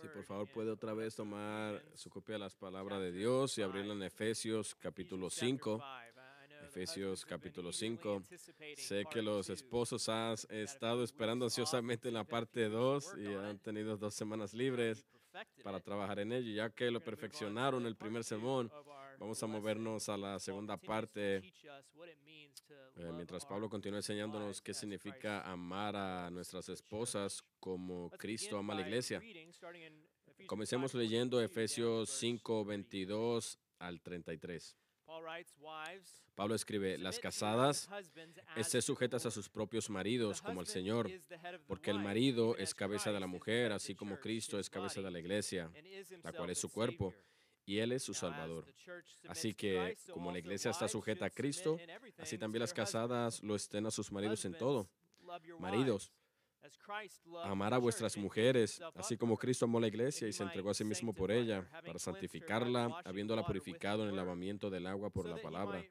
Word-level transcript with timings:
Sí, 0.00 0.08
por 0.14 0.24
favor, 0.24 0.48
puede 0.48 0.70
otra 0.70 0.94
vez 0.94 1.14
tomar 1.14 1.82
su 1.94 2.10
copia 2.10 2.34
de 2.34 2.38
las 2.40 2.54
palabras 2.56 3.00
de 3.00 3.12
Dios 3.12 3.56
y 3.58 3.62
abrirla 3.62 3.94
en 3.94 4.02
Efesios 4.02 4.74
capítulo 4.74 5.30
5. 5.30 5.82
Efesios 6.64 7.24
capítulo 7.24 7.72
5. 7.72 8.22
Sé 8.76 9.04
que 9.10 9.22
los 9.22 9.50
esposos 9.50 10.08
han 10.08 10.36
estado 10.50 11.02
esperando 11.02 11.44
ansiosamente 11.46 12.08
en 12.08 12.14
la 12.14 12.24
parte 12.24 12.68
2 12.68 13.14
y 13.18 13.26
han 13.34 13.58
tenido 13.58 13.96
dos 13.96 14.14
semanas 14.14 14.54
libres 14.54 15.04
para 15.62 15.80
trabajar 15.80 16.20
en 16.20 16.32
ello. 16.32 16.52
Ya 16.52 16.70
que 16.70 16.90
lo 16.90 17.00
perfeccionaron 17.00 17.86
el 17.86 17.96
primer 17.96 18.22
sermón, 18.24 18.70
vamos 19.20 19.42
a 19.42 19.46
movernos 19.46 20.08
a 20.08 20.16
la 20.16 20.38
segunda 20.40 20.76
parte. 20.78 21.36
Eh, 22.96 23.12
mientras 23.14 23.44
Pablo 23.44 23.68
continúa 23.68 23.98
enseñándonos 23.98 24.60
qué 24.60 24.74
significa 24.74 25.42
amar 25.42 25.94
a 25.94 26.30
nuestras 26.30 26.68
esposas 26.70 27.44
como 27.60 28.10
Cristo 28.10 28.58
ama 28.58 28.72
a 28.72 28.76
la 28.76 28.82
iglesia. 28.82 29.22
Comencemos 30.46 30.94
leyendo 30.94 31.40
Efesios 31.40 32.08
5, 32.10 32.64
22 32.64 33.58
al 33.78 34.00
33. 34.00 34.76
Pablo 36.34 36.54
escribe, 36.54 36.96
las 36.96 37.18
casadas 37.18 37.90
estén 38.56 38.80
sujetas 38.80 39.26
a 39.26 39.30
sus 39.30 39.48
propios 39.48 39.90
maridos 39.90 40.40
como 40.40 40.60
el 40.60 40.66
Señor, 40.66 41.10
porque 41.66 41.90
el 41.90 41.98
marido 41.98 42.56
es 42.56 42.74
cabeza 42.74 43.12
de 43.12 43.20
la 43.20 43.26
mujer, 43.26 43.72
así 43.72 43.94
como 43.94 44.18
Cristo 44.18 44.58
es 44.58 44.70
cabeza 44.70 45.02
de 45.02 45.10
la 45.10 45.18
iglesia, 45.18 45.70
la 46.22 46.32
cual 46.32 46.50
es 46.50 46.58
su 46.58 46.70
cuerpo, 46.70 47.12
y 47.70 47.78
Él 47.78 47.92
es 47.92 48.02
su 48.02 48.14
Salvador. 48.14 48.66
Así 49.28 49.54
que, 49.54 49.96
como 50.12 50.32
la 50.32 50.40
iglesia 50.40 50.72
está 50.72 50.88
sujeta 50.88 51.26
a 51.26 51.30
Cristo, 51.30 51.78
así 52.18 52.36
también 52.36 52.62
las 52.62 52.74
casadas 52.74 53.44
lo 53.44 53.54
estén 53.54 53.86
a 53.86 53.92
sus 53.92 54.10
maridos 54.10 54.44
en 54.44 54.54
todo. 54.58 54.90
Maridos, 55.60 56.10
Amar 57.44 57.72
a 57.72 57.78
vuestras 57.78 58.16
mujeres, 58.16 58.80
así 58.96 59.16
como 59.16 59.36
Cristo 59.36 59.66
amó 59.66 59.78
la 59.78 59.86
iglesia 59.86 60.26
y 60.26 60.32
se 60.32 60.42
entregó 60.42 60.70
a 60.70 60.74
sí 60.74 60.84
mismo 60.84 61.14
por 61.14 61.30
ella, 61.30 61.66
para 61.86 61.98
santificarla, 61.98 63.00
habiéndola 63.04 63.46
purificado 63.46 64.02
en 64.02 64.10
el 64.10 64.16
lavamiento 64.16 64.68
del 64.68 64.86
agua 64.86 65.08
por 65.10 65.26
la 65.26 65.40
palabra, 65.40 65.82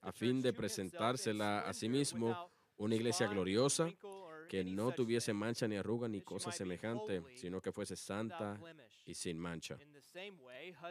a 0.00 0.12
fin 0.12 0.42
de 0.42 0.52
presentársela 0.52 1.60
a 1.60 1.72
sí 1.72 1.88
mismo 1.88 2.50
una 2.76 2.96
iglesia 2.96 3.28
gloriosa, 3.28 3.88
que 4.52 4.64
no 4.64 4.92
tuviese 4.92 5.32
mancha 5.32 5.66
ni 5.66 5.76
arruga 5.76 6.06
ni 6.08 6.20
cosa 6.20 6.52
semejante, 6.52 7.22
sino 7.36 7.62
que 7.62 7.72
fuese 7.72 7.96
santa 7.96 8.60
y 9.06 9.14
sin 9.14 9.38
mancha. 9.38 9.78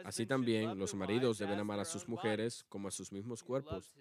Así 0.02 0.26
también 0.26 0.76
los 0.76 0.94
maridos 0.96 1.38
deben 1.38 1.60
amar 1.60 1.78
a 1.78 1.84
sus 1.84 2.08
mujeres 2.08 2.64
como 2.68 2.88
a 2.88 2.90
sus 2.90 3.12
mismos 3.12 3.44
cuerpos. 3.44 3.94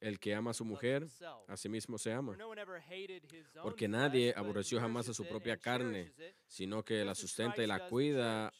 El 0.00 0.18
que 0.18 0.34
ama 0.34 0.52
a 0.52 0.54
su 0.54 0.64
mujer, 0.64 1.06
a 1.48 1.56
sí 1.58 1.68
mismo 1.68 1.98
se 1.98 2.14
ama. 2.14 2.34
Porque 3.62 3.88
nadie 3.88 4.32
aborreció 4.34 4.80
jamás 4.80 5.06
a 5.10 5.12
su 5.12 5.26
propia 5.26 5.58
carne, 5.58 6.14
sino 6.46 6.82
que 6.82 7.04
la 7.04 7.14
sustenta 7.14 7.62
y 7.62 7.66
la 7.66 7.88
cuida 7.90 8.50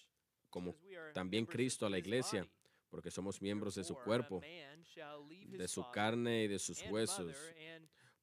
como 0.50 0.74
también 1.14 1.46
Cristo 1.46 1.86
a 1.86 1.90
la 1.90 1.96
iglesia 1.96 2.46
porque 2.90 3.10
somos 3.10 3.40
miembros 3.42 3.74
de 3.74 3.84
su 3.84 3.94
cuerpo, 3.94 4.40
de 4.40 5.68
su 5.68 5.90
carne 5.90 6.44
y 6.44 6.48
de 6.48 6.58
sus 6.58 6.82
huesos. 6.90 7.36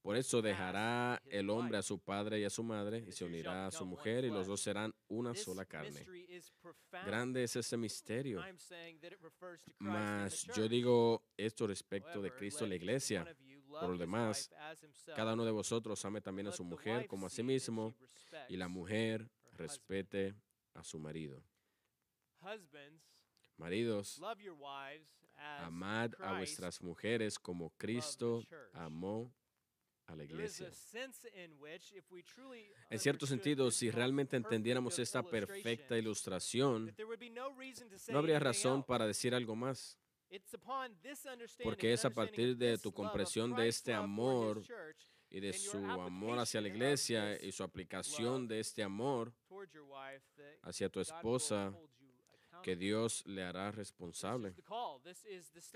Por 0.06 0.16
eso 0.16 0.39
dejará 0.39 1.20
el 1.31 1.50
hombre 1.50 1.80
a 1.80 1.81
su 1.81 1.98
padre 1.98 2.39
y 2.39 2.44
a 2.44 2.50
su 2.52 2.61
madre 2.61 3.03
y 3.08 3.11
se 3.11 3.25
unirá 3.25 3.66
a 3.66 3.72
su 3.72 3.88
mujer 3.88 4.23
y 4.23 4.30
los 4.30 4.45
dos 4.45 4.62
serán 4.62 4.94
una 5.08 5.34
sola 5.34 5.66
carne. 5.66 6.06
Grande 6.92 7.44
es 7.44 7.56
ese 7.56 7.75
misterio. 7.75 8.39
Mas 9.80 10.44
yo 10.56 10.70
digo 10.70 11.23
esto 11.36 11.66
respecto 11.66 12.22
de 12.22 12.31
Cristo 12.31 12.67
y 12.67 12.70
la 12.70 12.75
iglesia. 12.75 13.25
Por 13.67 13.89
lo 13.89 13.97
demás, 13.97 14.52
cada 15.16 15.34
uno 15.34 15.44
de 15.44 15.50
vosotros 15.50 16.06
ame 16.06 16.22
también 16.22 16.50
a 16.50 16.52
su 16.52 16.64
mujer 16.64 17.08
como 17.08 17.25
a 17.25 17.31
sí 17.31 17.42
mismo 17.42 17.95
y 18.47 18.58
la 18.58 18.67
mujer 18.67 19.28
respete 19.53 20.36
a 20.75 20.84
su 20.84 21.00
marido. 21.00 21.44
Maridos, 23.57 24.22
amad 25.35 26.12
a 26.19 26.38
vuestras 26.38 26.80
mujeres 26.84 27.40
como 27.40 27.72
Cristo 27.72 28.44
amó 28.72 29.34
a 30.08 30.16
la 30.16 30.24
iglesia. 30.24 30.72
En 32.90 33.00
cierto 33.00 33.26
sentido, 33.26 33.72
si 33.72 33.90
realmente 33.92 34.38
entendiéramos 34.38 35.00
esta 35.00 35.24
perfecta 35.24 35.98
ilustración, 35.98 36.96
no 38.10 38.20
habría 38.20 38.40
razón 38.40 38.84
para 38.84 39.08
decir 39.08 39.34
algo 39.34 39.56
más. 39.56 40.00
Porque 41.64 41.94
es 41.94 42.04
a 42.06 42.10
partir 42.10 42.58
de 42.58 42.78
tu 42.78 42.92
comprensión 42.92 43.56
de 43.56 43.68
este 43.68 43.94
amor 43.94 44.62
y 45.30 45.40
de 45.40 45.54
su 45.54 45.78
amor 45.78 46.40
hacia 46.40 46.62
la 46.62 46.68
iglesia 46.68 47.42
y 47.42 47.52
su 47.52 47.64
aplicación 47.64 48.48
de 48.48 48.60
este 48.60 48.84
amor 48.84 49.34
hacia 50.64 50.90
tu 50.90 51.00
esposa 51.00 51.74
que 52.66 52.76
Dios 52.76 53.24
le 53.28 53.44
hará 53.44 53.70
responsable. 53.70 54.56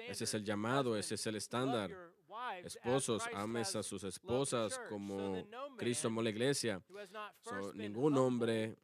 Ese 0.08 0.24
es 0.24 0.34
el 0.34 0.44
llamado, 0.44 0.98
ese 0.98 1.14
es 1.14 1.28
el 1.28 1.36
estándar. 1.36 1.96
Esposos, 2.64 3.22
ames 3.32 3.76
a 3.76 3.84
sus 3.84 4.04
esposas 4.04 4.82
como 4.90 5.48
Cristo 5.78 6.08
amó 6.08 6.24
la 6.24 6.32
iglesia. 6.32 6.82
ningún 7.76 8.18
hombre 8.18 8.76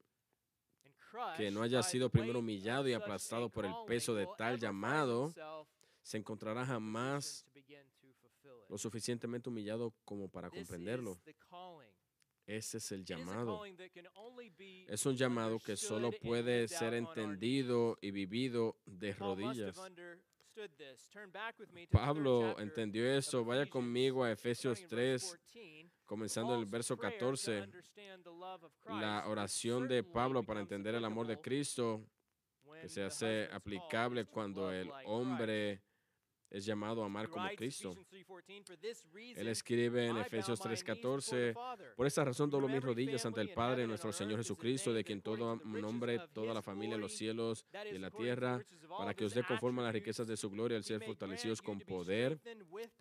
que 1.35 1.49
no 1.49 1.63
haya 1.63 1.81
sido 1.81 2.11
primero 2.11 2.39
humillado 2.39 2.87
y 2.87 2.93
aplastado 2.93 3.49
por 3.49 3.65
el 3.65 3.73
peso 3.87 4.13
de 4.13 4.27
tal 4.37 4.59
llamado 4.59 5.33
se 6.03 6.19
encontrará 6.19 6.63
jamás 6.63 7.43
lo 8.69 8.77
suficientemente 8.77 9.49
humillado 9.49 9.95
como 10.03 10.29
para 10.29 10.51
comprenderlo. 10.51 11.17
Ese 12.45 12.77
es 12.77 12.91
el 12.91 13.03
llamado. 13.03 13.63
Es 14.87 15.05
un 15.05 15.15
llamado 15.15 15.59
que 15.59 15.75
solo 15.75 16.11
puede 16.11 16.67
ser 16.67 16.93
entendido 16.93 17.97
y 18.01 18.11
vivido 18.11 18.77
de 18.85 19.13
rodillas. 19.13 19.79
Pablo 21.91 22.57
entendió 22.59 23.05
eso. 23.11 23.43
Vaya 23.43 23.69
conmigo 23.69 24.23
a 24.23 24.31
Efesios 24.31 24.85
3, 24.87 25.37
comenzando 26.05 26.53
en 26.53 26.61
el 26.61 26.65
verso 26.65 26.97
14. 26.97 27.67
La 28.87 29.27
oración 29.27 29.87
de 29.87 30.03
Pablo 30.03 30.43
para 30.43 30.61
entender 30.61 30.95
el 30.95 31.03
amor 31.03 31.27
de 31.27 31.41
Cristo, 31.41 32.05
que 32.81 32.87
se 32.87 33.03
hace 33.03 33.49
aplicable 33.51 34.25
cuando 34.25 34.71
el 34.71 34.89
hombre 35.05 35.81
es 36.49 36.65
llamado 36.65 37.03
a 37.03 37.05
amar 37.05 37.29
como 37.29 37.47
Cristo. 37.55 37.95
Él 39.35 39.47
escribe 39.47 40.07
en 40.07 40.17
Efesios 40.17 40.59
3:14, 40.59 41.53
por 41.95 42.07
esta 42.07 42.23
razón 42.23 42.49
doblo 42.49 42.67
mis 42.67 42.83
rodillas 42.83 43.25
ante 43.25 43.41
el 43.41 43.49
Padre, 43.49 43.87
nuestro 43.87 44.11
Señor 44.11 44.37
Jesucristo, 44.37 44.93
de 44.93 45.03
quien 45.03 45.21
todo 45.21 45.57
nombre, 45.65 46.19
toda 46.33 46.53
la 46.53 46.61
familia 46.61 46.95
en 46.95 47.01
los 47.01 47.13
cielos 47.13 47.65
y 47.91 47.95
en 47.95 48.01
la 48.01 48.11
tierra, 48.11 48.63
para 48.87 49.13
que 49.13 49.25
os 49.25 49.33
dé 49.33 49.43
conforme 49.43 49.81
a 49.81 49.85
las 49.85 49.93
riquezas 49.93 50.27
de 50.27 50.37
su 50.37 50.49
gloria, 50.49 50.77
al 50.77 50.83
ser 50.83 51.01
fortalecidos 51.03 51.61
con 51.61 51.79
poder 51.79 52.39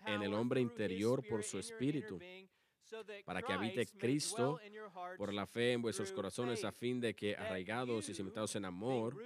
en 0.07 0.23
el 0.23 0.35
hombre 0.35 0.61
interior 0.61 1.25
por 1.29 1.43
su 1.43 1.59
Espíritu 1.59 2.19
para 3.25 3.43
que 3.43 3.53
habite 3.53 3.87
Cristo 3.87 4.59
por 5.17 5.33
la 5.33 5.47
fe 5.47 5.73
en 5.73 5.83
vuestros 5.83 6.13
corazones, 6.13 6.65
a 6.65 6.73
fin 6.73 7.01
de 7.01 7.15
que, 7.15 7.37
arraigados 7.37 8.09
y 8.09 8.15
cimentados 8.15 8.55
en 8.57 8.65
amor, 8.65 9.17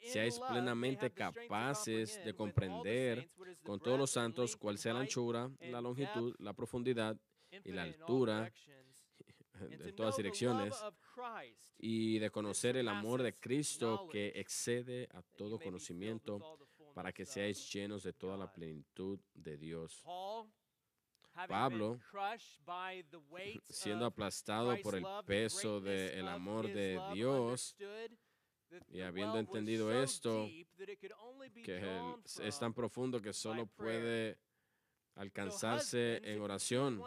seáis 0.00 0.38
plenamente 0.40 1.10
capaces 1.10 2.22
de 2.24 2.34
comprender 2.34 3.28
con 3.62 3.80
todos 3.80 3.98
los 3.98 4.10
santos 4.10 4.56
cuál 4.56 4.78
sea 4.78 4.94
la 4.94 5.00
anchura, 5.00 5.50
la 5.60 5.80
longitud, 5.80 6.34
la 6.38 6.52
profundidad 6.52 7.16
y 7.64 7.72
la 7.72 7.82
altura 7.82 8.52
en 9.60 9.96
todas 9.96 10.16
direcciones, 10.16 10.74
y 11.78 12.18
de 12.18 12.30
conocer 12.30 12.76
el 12.76 12.88
amor 12.88 13.22
de 13.22 13.34
Cristo 13.34 14.08
que 14.10 14.32
excede 14.36 15.08
a 15.12 15.22
todo 15.22 15.58
conocimiento, 15.58 16.58
para 16.94 17.12
que 17.12 17.26
seáis 17.26 17.70
llenos 17.70 18.02
de 18.02 18.14
toda 18.14 18.38
la 18.38 18.50
plenitud 18.50 19.20
de 19.34 19.58
Dios. 19.58 20.02
Pablo, 21.48 21.98
siendo 23.68 24.06
aplastado 24.06 24.76
por 24.82 24.94
el 24.94 25.04
peso 25.26 25.80
del 25.80 26.28
amor 26.28 26.66
de 26.66 27.00
Dios, 27.12 27.76
y 28.88 29.00
habiendo 29.00 29.38
entendido 29.38 29.92
esto, 29.92 30.48
que 31.64 32.16
es 32.42 32.58
tan 32.58 32.74
profundo 32.74 33.20
que 33.20 33.32
solo 33.32 33.66
puede 33.66 34.38
alcanzarse 35.14 36.20
en 36.24 36.40
oración. 36.40 37.02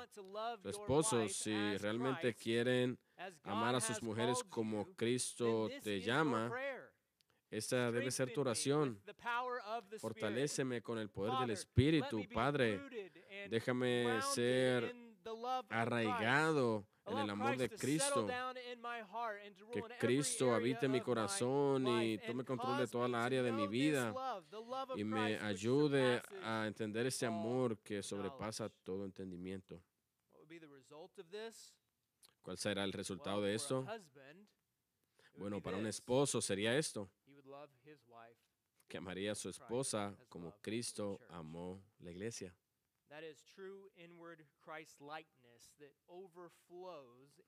esposos, 0.65 1.33
si 1.33 1.77
realmente 1.77 2.33
quieren 2.33 2.97
amar 3.43 3.75
a 3.75 3.81
sus 3.81 4.01
mujeres 4.01 4.43
como 4.43 4.85
Cristo 4.95 5.69
te 5.83 6.01
llama, 6.01 6.51
esa 7.49 7.91
debe 7.91 8.11
ser 8.11 8.31
tu 8.31 8.41
oración. 8.41 9.01
Fortaléceme 9.99 10.81
con 10.81 10.99
el 10.99 11.09
poder 11.09 11.39
del 11.39 11.51
Espíritu, 11.51 12.23
Padre. 12.33 13.11
Déjame 13.47 14.21
ser 14.33 14.95
arraigado 15.69 16.85
en 17.05 17.17
el 17.17 17.29
amor 17.29 17.57
de 17.57 17.69
Cristo. 17.69 18.27
Que 19.71 19.83
Cristo 19.99 20.53
habite 20.53 20.87
mi 20.87 21.01
corazón 21.01 21.87
y 21.87 22.17
tome 22.19 22.43
control 22.43 22.77
de 22.77 22.87
toda 22.87 23.07
la 23.07 23.23
área 23.23 23.41
de 23.41 23.51
mi 23.51 23.67
vida 23.67 24.13
y 24.95 25.03
me 25.03 25.37
ayude 25.39 26.21
a 26.43 26.65
entender 26.67 27.05
ese 27.07 27.25
amor 27.25 27.77
que 27.79 28.03
sobrepasa 28.03 28.69
todo 28.83 29.05
entendimiento. 29.05 29.81
¿Cuál 32.41 32.57
será 32.57 32.83
el 32.83 32.93
resultado 32.93 33.41
de 33.41 33.55
esto? 33.55 33.85
Bueno, 35.35 35.61
para 35.61 35.77
un 35.77 35.87
esposo 35.87 36.41
sería 36.41 36.77
esto, 36.77 37.09
que 38.87 38.97
amaría 38.97 39.31
a 39.31 39.35
su 39.35 39.49
esposa 39.49 40.15
como 40.27 40.51
Cristo 40.61 41.19
amó 41.29 41.81
la 41.99 42.11
iglesia. 42.11 42.53
That 43.09 43.23
is 43.23 43.41
true 43.55 43.89
inward 43.97 44.45
Christ 44.63 45.01
likeness 45.01 45.73
that 45.79 45.93
overflows 46.07 47.41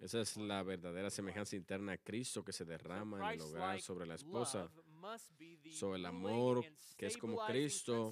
esa 0.00 0.20
es 0.20 0.36
la 0.36 0.62
verdadera 0.62 1.10
semejanza 1.10 1.56
interna 1.56 1.92
a 1.92 1.98
Cristo 1.98 2.44
que 2.44 2.52
se 2.52 2.64
derrama 2.64 3.32
en 3.32 3.40
el 3.40 3.46
hogar 3.46 3.80
sobre 3.80 4.06
la 4.06 4.14
esposa, 4.14 4.70
sobre 5.72 5.98
el 5.98 6.06
amor 6.06 6.64
que 6.96 7.06
es 7.06 7.16
como 7.18 7.44
Cristo. 7.46 8.10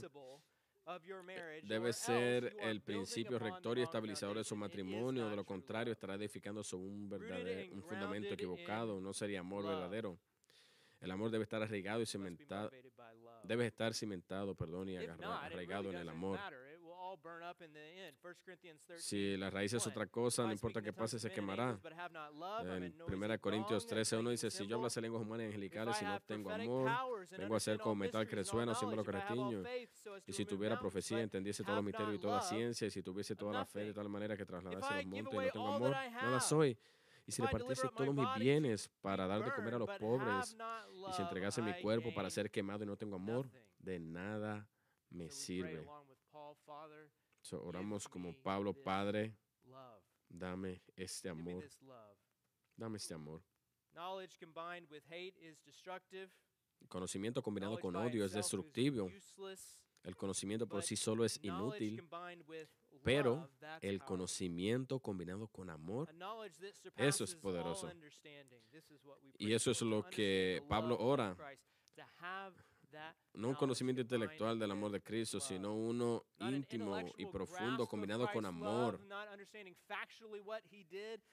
Eh, 0.87 1.63
debe 1.65 1.93
ser 1.93 2.57
el 2.61 2.81
principio 2.81 3.39
rector 3.39 3.79
y 3.79 3.83
estabilizador 3.83 4.39
de 4.39 4.45
su 4.45 4.57
matrimonio, 4.57 5.29
de 5.29 5.37
lo 5.37 5.45
contrario 5.45 5.93
estará 5.93 6.15
edificándose 6.15 6.77
un, 6.77 7.09
verdadero, 7.09 7.75
un 7.75 7.83
fundamento 7.83 8.33
equivocado, 8.33 9.01
no 9.01 9.13
sería 9.13 9.41
amor 9.41 9.67
verdadero. 9.67 10.19
El 11.01 11.11
amor 11.11 11.31
debe 11.31 11.45
estar 11.45 11.63
arraigado 11.63 12.03
y 12.03 12.07
cimentado, 12.07 12.71
debe 13.45 13.67
estar 13.67 13.95
cimentado, 13.95 14.55
perdón, 14.55 14.89
y 14.89 14.97
arraigado 14.97 15.91
en 15.91 15.97
el 15.97 16.09
amor. 16.09 16.39
Si 18.97 19.37
la 19.37 19.51
raíz 19.51 19.73
es 19.73 19.87
otra 19.87 20.07
cosa, 20.07 20.45
no 20.45 20.53
importa 20.53 20.83
qué 20.83 20.93
pase, 20.93 21.19
se 21.19 21.31
quemará. 21.31 21.79
En 22.65 22.95
1 23.07 23.41
Corintios 23.41 23.87
13, 23.87 24.17
1 24.19 24.31
dice, 24.31 24.51
si 24.51 24.67
yo 24.67 24.77
hablase 24.77 25.01
lenguas 25.01 25.23
humanas 25.23 25.45
y 25.45 25.47
angelicales 25.47 26.03
y 26.03 26.05
no 26.05 26.21
tengo 26.21 26.51
amor, 26.51 27.29
vengo 27.31 27.57
a 27.57 27.61
ser 27.61 27.79
como 27.79 27.95
metal 27.95 28.27
que 28.27 28.37
resuena 28.37 28.73
o 28.73 28.75
símbolo 28.75 29.05
que 29.05 29.13
retiño. 29.13 29.63
Y 30.27 30.33
si 30.33 30.45
tuviera 30.45 30.79
profecía, 30.79 31.21
entendiese 31.21 31.63
todos 31.63 31.77
los 31.77 31.85
misterios 31.85 32.17
y 32.17 32.19
toda 32.19 32.37
la 32.37 32.43
ciencia, 32.43 32.87
y 32.87 32.91
si 32.91 33.03
tuviese 33.03 33.37
toda 33.37 33.53
la 33.53 33.65
fe 33.65 33.85
de 33.85 33.95
tal 33.95 34.09
manera 34.09 34.37
que 34.37 34.45
trasladase 34.45 34.95
los 34.97 35.07
montes 35.07 35.33
y 35.33 35.37
no 35.37 35.51
tengo 35.53 35.75
amor, 35.75 35.91
nada 35.91 36.41
soy 36.41 36.77
y 37.29 37.33
si 37.33 37.43
repartiese 37.43 37.87
todos 37.95 38.15
mis 38.15 38.27
bienes 38.39 38.89
para 39.03 39.27
dar 39.27 39.45
de 39.45 39.53
comer 39.53 39.75
a 39.75 39.79
los 39.79 39.91
pobres, 39.99 40.57
y 41.11 41.13
si 41.13 41.21
entregase 41.21 41.61
mi 41.61 41.79
cuerpo 41.83 42.13
para 42.15 42.31
ser 42.31 42.51
quemado 42.51 42.85
y 42.85 42.87
no 42.87 42.97
tengo 42.97 43.17
amor, 43.17 43.51
de 43.79 44.01
nada 44.01 44.67
me 45.11 45.29
sirve. 45.29 45.87
Oramos 47.53 48.09
como 48.09 48.33
Pablo, 48.33 48.73
Padre, 48.73 49.37
este 49.63 50.39
dame 50.39 50.83
este 50.97 51.29
amor. 51.29 51.69
Dame 52.75 52.97
este 52.97 53.13
amor. 53.13 53.43
El 56.81 56.89
conocimiento 56.89 57.43
combinado 57.43 57.79
con 57.79 57.95
odio 57.95 58.25
es 58.25 58.33
destructivo. 58.33 59.11
El 60.03 60.17
conocimiento 60.17 60.67
por 60.67 60.83
sí 60.83 60.97
solo 60.97 61.27
es 61.27 61.39
inútil, 61.45 62.09
pero 63.09 63.49
el 63.81 64.01
conocimiento 64.01 65.01
combinado 65.01 65.49
con 65.49 65.71
amor, 65.71 66.15
eso 66.97 67.25
es 67.25 67.35
poderoso. 67.35 67.91
Y 69.39 69.55
eso 69.55 69.71
es 69.71 69.81
lo 69.81 70.09
que 70.11 70.63
Pablo 70.69 70.99
ora. 70.99 71.35
No 73.33 73.49
un 73.49 73.55
conocimiento 73.55 74.03
intelectual 74.03 74.59
del 74.59 74.71
amor 74.71 74.91
de 74.91 75.01
Cristo, 75.01 75.41
sino 75.41 75.75
uno 75.75 76.25
íntimo 76.39 76.99
y 77.17 77.25
profundo 77.27 77.87
combinado 77.87 78.29
con 78.31 78.45
amor. 78.45 79.01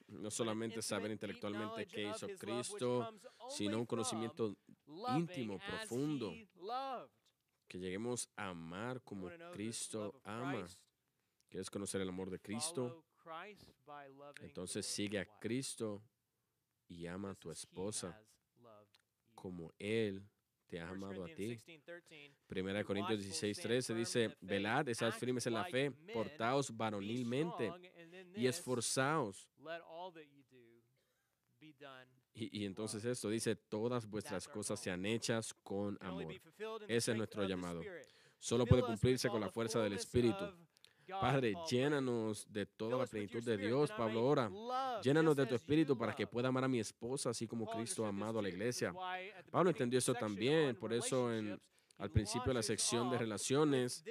No 0.08 0.30
solamente 0.30 0.80
saber 0.80 1.10
intelectualmente 1.10 1.86
qué 1.86 2.08
hizo 2.08 2.26
Cristo, 2.38 3.12
sino 3.50 3.78
un 3.78 3.86
conocimiento 3.86 4.56
íntimo, 5.14 5.58
profundo. 5.58 6.32
Que 7.68 7.78
lleguemos 7.78 8.30
a 8.36 8.48
amar 8.48 9.02
como 9.02 9.28
Cristo 9.52 10.18
ama. 10.24 10.66
¿Quieres 11.48 11.70
conocer 11.70 12.00
el 12.00 12.08
amor 12.08 12.30
de 12.30 12.40
Cristo? 12.40 13.04
Entonces 14.40 14.86
sigue 14.86 15.18
a 15.18 15.26
Cristo 15.38 16.02
y 16.88 17.06
ama 17.06 17.30
a 17.30 17.34
tu 17.34 17.50
esposa 17.50 18.20
como 19.34 19.72
Él 19.78 20.22
te 20.66 20.80
ha 20.80 20.88
amado 20.88 21.24
a 21.24 21.28
ti. 21.28 21.60
Primera 22.46 22.82
Corintios 22.84 23.20
16, 23.20 23.58
13 23.58 23.94
dice, 23.94 24.36
velad, 24.40 24.88
estad 24.88 25.12
firmes 25.12 25.46
en 25.46 25.54
la 25.54 25.64
fe, 25.64 25.90
portaos 26.12 26.76
varonilmente 26.76 27.72
y 28.34 28.46
esforzaos. 28.46 29.48
Y, 32.34 32.60
y, 32.60 32.66
entonces 32.66 33.04
esto 33.04 33.30
dice, 33.30 33.56
todas 33.56 34.06
vuestras 34.06 34.46
cosas 34.46 34.78
sean 34.78 35.06
hechas 35.06 35.54
con 35.62 35.96
amor. 36.02 36.34
Ese 36.86 37.12
es 37.12 37.16
nuestro 37.16 37.44
llamado. 37.44 37.82
Solo 38.38 38.66
puede 38.66 38.82
cumplirse 38.82 39.30
con 39.30 39.40
la 39.40 39.50
fuerza 39.50 39.80
del 39.80 39.94
Espíritu 39.94 40.44
Padre, 41.08 41.54
llénanos 41.70 42.46
de 42.52 42.66
toda 42.66 42.98
la 42.98 43.06
plenitud 43.06 43.42
de 43.42 43.56
Dios, 43.56 43.90
Pablo 43.92 44.26
ora. 44.26 44.50
Llénanos 45.02 45.36
de 45.36 45.46
tu 45.46 45.54
espíritu 45.54 45.96
para 45.96 46.14
que 46.14 46.26
pueda 46.26 46.48
amar 46.48 46.64
a 46.64 46.68
mi 46.68 46.80
esposa, 46.80 47.30
así 47.30 47.46
como 47.46 47.66
Cristo 47.66 48.04
ha 48.04 48.08
amado 48.08 48.38
a 48.38 48.42
la 48.42 48.48
iglesia. 48.48 48.92
Pablo 49.50 49.70
entendió 49.70 49.98
eso 49.98 50.14
también, 50.14 50.76
por 50.76 50.92
eso 50.92 51.32
en 51.32 51.60
al 51.98 52.10
principio 52.10 52.52
la 52.52 52.62
sección 52.62 53.10
de 53.10 53.18
relaciones 53.18 54.04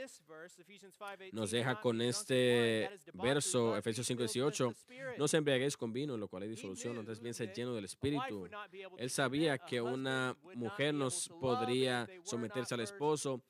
nos 1.32 1.52
deja 1.52 1.80
con 1.80 2.02
este 2.02 2.90
verso, 3.14 3.78
Efesios 3.78 4.08
5:18, 4.08 4.74
no 5.18 5.28
se 5.28 5.38
embriaguéis 5.38 5.78
con 5.78 5.94
vino, 5.94 6.18
lo 6.18 6.28
cual 6.28 6.44
es 6.44 6.50
disolución, 6.50 6.98
antes 6.98 7.20
bien 7.20 7.34
sed 7.34 7.54
lleno 7.54 7.74
del 7.74 7.86
Espíritu. 7.86 8.48
Él 8.98 9.10
sabía 9.10 9.58
que 9.58 9.82
una 9.82 10.36
mujer 10.56 10.94
no 10.94 11.10
podría 11.40 12.08
someterse 12.24 12.74
al 12.74 12.82
esposo, 12.82 13.42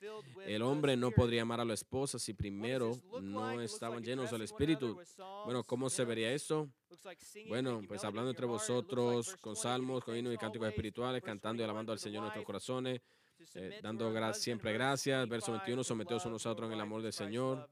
el 0.44 0.62
hombre 0.62 0.96
no 0.96 1.10
podría 1.10 1.42
amar 1.42 1.60
a 1.60 1.64
la 1.64 1.74
esposa 1.74 2.18
si 2.18 2.34
primero 2.34 2.92
no 3.20 3.60
estaban 3.60 4.02
llenos 4.02 4.30
del 4.30 4.42
Espíritu. 4.42 5.00
Bueno, 5.44 5.64
¿cómo 5.64 5.88
se 5.88 6.04
vería 6.04 6.32
esto? 6.32 6.68
Bueno, 7.48 7.82
pues 7.86 8.04
hablando 8.04 8.30
entre 8.30 8.46
vosotros, 8.46 9.36
con 9.40 9.56
salmos, 9.56 10.04
con 10.04 10.16
himnos 10.16 10.34
y 10.34 10.38
cánticos 10.38 10.68
espirituales, 10.68 11.22
cantando 11.22 11.62
y 11.62 11.64
alabando 11.64 11.92
al 11.92 11.98
Señor 11.98 12.18
en 12.18 12.22
nuestros 12.22 12.44
corazones, 12.44 13.00
eh, 13.54 13.80
dando 13.82 14.12
siempre 14.34 14.72
gracias. 14.72 15.28
Verso 15.28 15.52
21, 15.52 15.84
sometidos 15.84 16.26
a 16.26 16.30
nosotros 16.30 16.68
en 16.68 16.74
el 16.74 16.80
amor 16.80 17.02
del 17.02 17.12
Señor. 17.12 17.68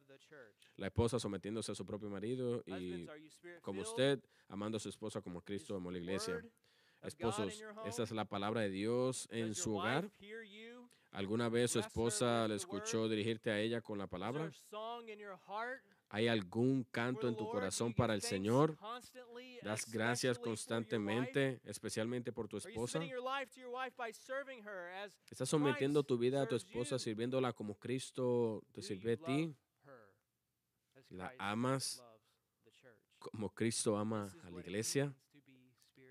La 0.77 0.87
esposa 0.87 1.21
sometiéndose 1.21 1.73
a 1.73 1.75
su 1.75 1.87
propio 1.87 2.11
marido 2.11 2.63
y 2.67 3.07
como 3.63 3.83
usted, 3.83 4.21
amando 4.49 4.77
a 4.77 4.81
su 4.81 4.89
esposa 4.89 5.21
como 5.21 5.41
Cristo 5.41 5.77
amó 5.77 5.91
la 5.91 5.99
iglesia. 5.99 6.43
Esposos, 7.03 7.63
esta 7.85 8.03
es 8.03 8.11
la 8.13 8.25
palabra 8.25 8.63
de 8.63 8.71
Dios 8.71 9.29
en 9.31 9.55
su 9.55 9.77
hogar. 9.77 10.11
¿Alguna 11.13 11.49
vez 11.49 11.71
su 11.71 11.79
esposa 11.79 12.49
le 12.49 12.57
escuchó 12.57 13.09
dirigirte 13.09 13.51
a 13.51 13.61
ella 13.61 13.81
con 13.81 13.99
la 13.99 14.09
palabra? 14.09 14.51
¿Hay 16.15 16.29
algún 16.29 16.85
canto 16.85 17.27
en 17.27 17.37
tu 17.37 17.49
corazón 17.49 17.93
para 17.93 18.15
el 18.15 18.23
Señor? 18.23 18.79
¿Das 19.65 19.91
gracias 19.91 20.39
constantemente, 20.39 21.61
especialmente 21.65 22.31
por 22.31 22.47
tu 22.47 22.56
esposa? 22.56 23.01
¿Estás 25.29 25.49
sometiendo 25.49 26.05
tu 26.05 26.17
vida 26.17 26.43
a 26.43 26.47
tu 26.47 26.55
esposa, 26.55 27.01
sirviéndola 27.01 27.53
como 27.53 27.75
Cristo 27.77 28.63
te 28.71 28.81
sirve 28.81 29.15
a 29.15 29.17
ti? 29.17 29.56
¿La 31.09 31.35
amas 31.37 32.01
como 33.19 33.53
Cristo 33.53 33.99
ama 33.99 34.33
a 34.44 34.51
la 34.51 34.61
iglesia? 34.61 35.13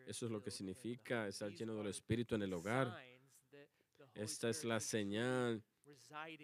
Eso 0.06 0.26
es 0.26 0.32
lo 0.34 0.44
que 0.44 0.52
significa 0.52 1.30
estar 1.30 1.50
lleno 1.50 1.76
del 1.76 1.88
Espíritu 1.88 2.36
en 2.36 2.42
el 2.42 2.52
hogar. 2.52 2.94
Esta 4.14 4.50
es 4.50 4.66
la 4.66 4.82
señal 4.82 5.64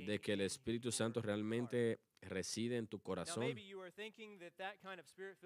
de 0.05 0.21
que 0.21 0.31
el 0.31 0.41
Espíritu 0.41 0.93
Santo 0.93 1.21
realmente 1.21 1.99
reside 2.21 2.77
en 2.77 2.87
tu 2.87 2.99
corazón. 2.99 3.45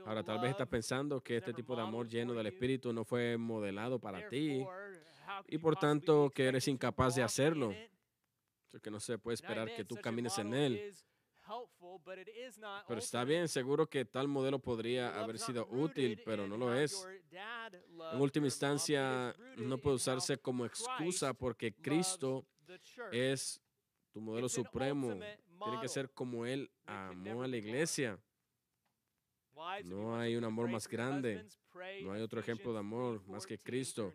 Ahora 0.05 0.23
tal 0.23 0.39
vez 0.39 0.51
estás 0.51 0.67
pensando 0.67 1.21
que 1.21 1.37
este 1.37 1.53
tipo 1.53 1.75
de 1.75 1.81
amor 1.81 2.07
lleno 2.07 2.33
del 2.33 2.47
Espíritu 2.47 2.93
no 2.93 3.05
fue 3.05 3.37
modelado 3.37 3.99
para 3.99 4.27
ti 4.27 4.65
y 5.47 5.57
por 5.57 5.75
tanto 5.75 6.29
que 6.29 6.45
eres 6.45 6.67
incapaz 6.67 7.15
de 7.15 7.23
hacerlo, 7.23 7.73
que 8.81 8.91
no 8.91 8.99
se 8.99 9.17
puede 9.17 9.35
esperar 9.35 9.73
que 9.75 9.85
tú 9.85 9.95
camines 9.97 10.37
en 10.37 10.53
él. 10.53 10.93
Pero 12.87 12.99
está 12.99 13.23
bien, 13.25 13.47
seguro 13.47 13.87
que 13.87 14.05
tal 14.05 14.27
modelo 14.27 14.59
podría 14.59 15.19
haber 15.21 15.37
sido 15.37 15.67
útil, 15.69 16.21
pero 16.25 16.47
no 16.47 16.57
lo 16.57 16.73
es. 16.73 17.05
En 18.13 18.21
última 18.21 18.47
instancia, 18.47 19.35
no 19.57 19.77
puede 19.77 19.97
usarse 19.97 20.37
como 20.37 20.65
excusa 20.65 21.33
porque 21.33 21.73
Cristo 21.73 22.45
es 23.11 23.61
tu 24.11 24.21
modelo 24.21 24.47
supremo, 24.47 25.19
tiene 25.63 25.81
que 25.81 25.87
ser 25.87 26.09
como 26.11 26.45
Él 26.45 26.69
amó 26.85 27.43
a 27.43 27.47
la 27.47 27.57
iglesia. 27.57 28.19
No 29.85 30.17
hay 30.17 30.35
un 30.35 30.43
amor 30.43 30.67
más 30.67 30.87
grande. 30.87 31.45
No 32.01 32.11
hay 32.11 32.21
otro 32.21 32.39
ejemplo 32.39 32.73
de 32.73 32.79
amor 32.79 33.25
más 33.27 33.45
que 33.45 33.57
Cristo. 33.57 34.13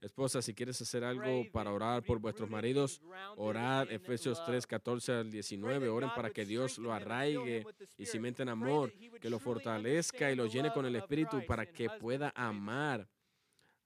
Esposa, 0.00 0.42
si 0.42 0.52
quieres 0.52 0.80
hacer 0.82 1.04
algo 1.04 1.44
para 1.52 1.72
orar 1.72 2.02
por 2.02 2.18
vuestros 2.18 2.50
maridos, 2.50 3.00
orad 3.36 3.90
Efesios 3.90 4.44
3, 4.44 4.66
14 4.66 5.12
al 5.12 5.30
19. 5.30 5.88
Oren 5.88 6.10
para 6.14 6.30
que 6.30 6.44
Dios 6.44 6.78
lo 6.78 6.92
arraigue 6.92 7.64
y 7.96 8.06
cimente 8.06 8.42
en 8.42 8.48
amor, 8.48 8.92
que 9.20 9.30
lo 9.30 9.38
fortalezca 9.38 10.32
y 10.32 10.34
lo 10.34 10.46
llene 10.46 10.72
con 10.72 10.86
el 10.86 10.96
Espíritu 10.96 11.44
para 11.46 11.66
que 11.66 11.88
pueda 11.88 12.32
amar. 12.34 13.08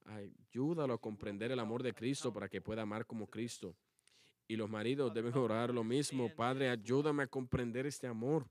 Ayúdalo 0.06 0.94
a 0.94 0.98
comprender 0.98 1.52
el 1.52 1.58
amor 1.58 1.82
de 1.82 1.92
Cristo 1.92 2.32
para 2.32 2.48
que 2.48 2.62
pueda 2.62 2.82
amar 2.82 3.04
como 3.04 3.26
Cristo. 3.26 3.76
Y 4.48 4.56
los 4.56 4.70
maridos 4.70 5.12
deben 5.12 5.36
orar 5.36 5.72
lo 5.74 5.82
mismo. 5.82 6.28
Padre, 6.34 6.70
ayúdame 6.70 7.24
a 7.24 7.26
comprender 7.26 7.86
este 7.86 8.06
amor. 8.06 8.46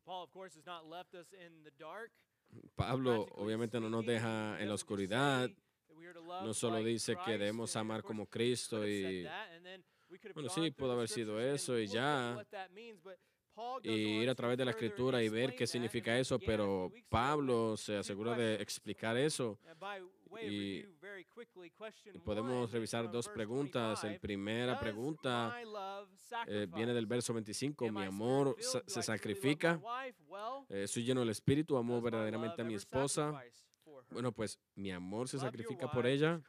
Pablo 2.76 3.28
obviamente 3.36 3.80
no 3.80 3.90
nos 3.90 4.06
deja 4.06 4.60
en 4.60 4.68
la 4.68 4.74
oscuridad. 4.74 5.50
No 6.44 6.54
solo 6.54 6.84
dice 6.84 7.16
que 7.26 7.32
debemos 7.32 7.76
amar 7.76 8.04
como 8.04 8.26
Cristo 8.28 8.88
y... 8.88 9.26
Bueno, 10.34 10.50
sí, 10.50 10.72
pudo 10.72 10.94
haber 10.94 11.08
sido 11.08 11.40
eso 11.40 11.80
y 11.80 11.88
ya. 11.88 12.46
Y 13.84 14.22
ir 14.22 14.30
a 14.30 14.36
través 14.36 14.58
de 14.58 14.66
la 14.66 14.72
escritura 14.72 15.24
y 15.24 15.30
ver 15.30 15.56
qué 15.56 15.66
significa 15.66 16.18
eso, 16.18 16.38
pero 16.40 16.92
Pablo 17.10 17.78
se 17.78 17.98
asegura 17.98 18.36
de 18.36 18.56
explicar 18.56 19.18
eso 19.18 19.58
y, 20.42 20.86
podemos 22.24 22.72
revisar 22.72 23.12
dos 23.12 23.30
preguntas. 23.30 24.04
La 24.04 24.20
primera 24.20 24.80
pregunta 24.80 25.58
eh, 26.48 26.68
viene 26.74 26.94
del 26.94 27.06
verso 27.06 27.34
25. 27.34 27.92
Mi 27.92 28.04
amor 28.04 28.56
se 28.60 29.02
sacrifica. 29.02 29.82
Eh, 30.70 30.88
soy 30.88 31.04
lleno 31.04 31.22
del 31.22 31.30
Espíritu, 31.30 31.78
amo 31.78 32.02
verdaderamente 32.02 32.62
a 32.62 32.66
mi 32.66 32.76
esposa. 32.76 33.42
Bueno, 34.10 34.32
pues 34.32 34.60
mi 34.76 34.92
amor 34.92 35.28
se 35.28 35.40
sacrifica 35.40 35.92
por 35.92 36.06
ella. 36.06 36.42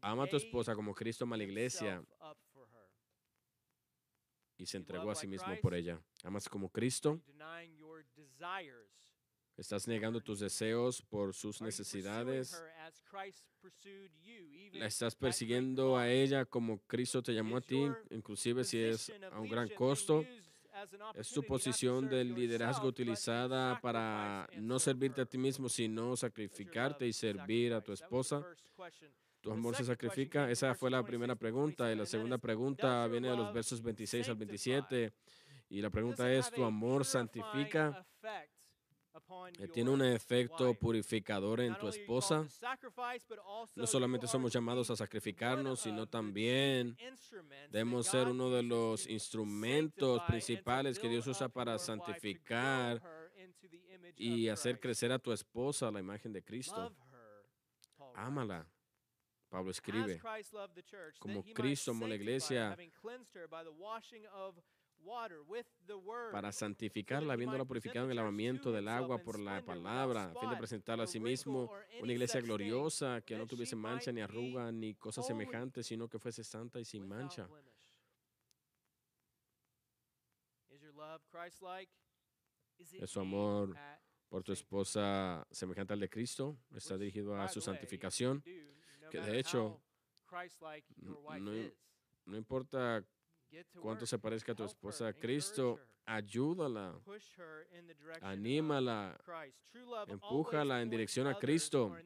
Ama 0.00 0.24
a 0.24 0.26
tu 0.26 0.36
esposa 0.36 0.74
como 0.74 0.94
Cristo 0.94 1.24
ama 1.24 1.36
a 1.36 1.38
la 1.38 1.44
iglesia 1.44 2.02
y 4.60 4.66
se 4.66 4.76
entregó 4.76 5.10
a 5.10 5.14
sí 5.14 5.26
mismo 5.26 5.54
por 5.60 5.74
ella. 5.74 6.00
Amas 6.22 6.48
como 6.48 6.68
Cristo. 6.68 7.20
Estás 9.60 9.86
negando 9.86 10.22
tus 10.22 10.40
deseos 10.40 11.02
por 11.02 11.34
sus 11.34 11.60
necesidades. 11.60 12.64
La 14.72 14.86
estás 14.86 15.14
persiguiendo 15.14 15.98
a 15.98 16.08
ella 16.08 16.46
como 16.46 16.78
Cristo 16.86 17.22
te 17.22 17.34
llamó 17.34 17.58
a 17.58 17.60
ti, 17.60 17.86
inclusive 18.08 18.64
si 18.64 18.78
es 18.78 19.12
a 19.30 19.38
un 19.38 19.50
gran 19.50 19.68
costo. 19.68 20.24
Es 21.14 21.30
tu 21.30 21.42
posición 21.42 22.08
del 22.08 22.34
liderazgo 22.34 22.88
utilizada 22.88 23.78
para 23.82 24.48
no 24.56 24.78
servirte 24.78 25.20
a 25.20 25.26
ti 25.26 25.36
mismo, 25.36 25.68
sino 25.68 26.16
sacrificarte 26.16 27.06
y 27.06 27.12
servir 27.12 27.74
a 27.74 27.82
tu 27.82 27.92
esposa. 27.92 28.42
¿Tu 29.42 29.52
amor 29.52 29.76
se 29.76 29.84
sacrifica? 29.84 30.50
Esa 30.50 30.74
fue 30.74 30.90
la 30.90 31.04
primera 31.04 31.34
pregunta. 31.34 31.92
Y 31.92 31.96
la 31.96 32.06
segunda 32.06 32.38
pregunta 32.38 33.06
viene 33.08 33.28
de 33.28 33.36
los 33.36 33.52
versos 33.52 33.82
26 33.82 34.26
al 34.26 34.36
27. 34.36 35.12
Y 35.68 35.82
la 35.82 35.90
pregunta 35.90 36.32
es, 36.32 36.50
¿tu 36.50 36.64
amor 36.64 37.04
santifica? 37.04 38.06
Eh, 39.58 39.68
¿Tiene 39.68 39.90
un 39.90 40.02
efecto 40.02 40.72
purificador 40.74 41.60
en 41.60 41.76
tu 41.78 41.88
esposa? 41.88 42.46
No 43.74 43.86
solamente 43.86 44.26
somos 44.26 44.52
llamados 44.52 44.90
a 44.90 44.96
sacrificarnos, 44.96 45.80
sino 45.80 46.06
también 46.06 46.96
debemos 47.70 48.06
ser 48.06 48.28
uno 48.28 48.50
de 48.50 48.62
los 48.62 49.06
instrumentos 49.08 50.22
principales 50.26 50.98
que 50.98 51.08
Dios 51.08 51.26
usa 51.26 51.48
para 51.48 51.78
santificar 51.78 53.02
y 54.16 54.48
hacer 54.48 54.78
crecer 54.78 55.12
a 55.12 55.18
tu 55.18 55.32
esposa 55.32 55.88
a 55.88 55.90
la 55.90 56.00
imagen 56.00 56.32
de 56.32 56.42
Cristo. 56.42 56.92
Ámala. 58.14 58.66
Pablo 59.48 59.72
escribe, 59.72 60.20
como 61.18 61.42
Cristo 61.42 61.90
amó 61.90 62.06
la 62.06 62.14
iglesia 62.14 62.76
para 66.32 66.52
santificarla, 66.52 67.32
habiéndola 67.34 67.64
purificado 67.64 68.04
en 68.04 68.10
el 68.10 68.16
lavamiento 68.16 68.72
del 68.72 68.88
agua 68.88 69.18
por 69.18 69.38
la 69.38 69.64
palabra, 69.64 70.30
a 70.30 70.40
fin 70.40 70.50
de 70.50 70.56
presentarla 70.56 71.04
a 71.04 71.06
sí 71.06 71.20
mismo 71.20 71.70
una 72.00 72.12
iglesia 72.12 72.40
gloriosa 72.40 73.20
que 73.22 73.36
no 73.36 73.46
tuviese 73.46 73.76
mancha 73.76 74.12
ni 74.12 74.20
arruga 74.20 74.70
ni 74.72 74.94
cosas 74.94 75.26
semejantes, 75.26 75.86
sino 75.86 76.08
que 76.08 76.18
fuese 76.18 76.44
santa 76.44 76.80
y 76.80 76.84
sin 76.84 77.06
mancha. 77.06 77.48
¿Es 82.78 83.10
su 83.10 83.20
amor 83.20 83.76
por 84.28 84.42
tu 84.42 84.52
esposa 84.52 85.46
semejante 85.50 85.92
al 85.92 86.00
de 86.00 86.08
Cristo? 86.08 86.56
¿Está 86.74 86.96
dirigido 86.96 87.36
a 87.36 87.48
su 87.48 87.60
santificación? 87.60 88.42
que 89.10 89.20
de 89.20 89.38
hecho, 89.38 89.82
no, 92.26 92.36
importa 92.36 93.04
cuánto 93.80 94.06
se 94.06 94.18
parezca 94.18 94.52
a 94.52 94.54
tu 94.54 94.64
esposa 94.64 95.08
a 95.08 95.12
Cristo, 95.12 95.78
ayúdala, 96.04 96.98
anímala, 98.20 99.18
empújala 100.08 100.82
en 100.82 100.90
dirección 100.90 101.26
a 101.26 101.38
Cristo. 101.38 101.96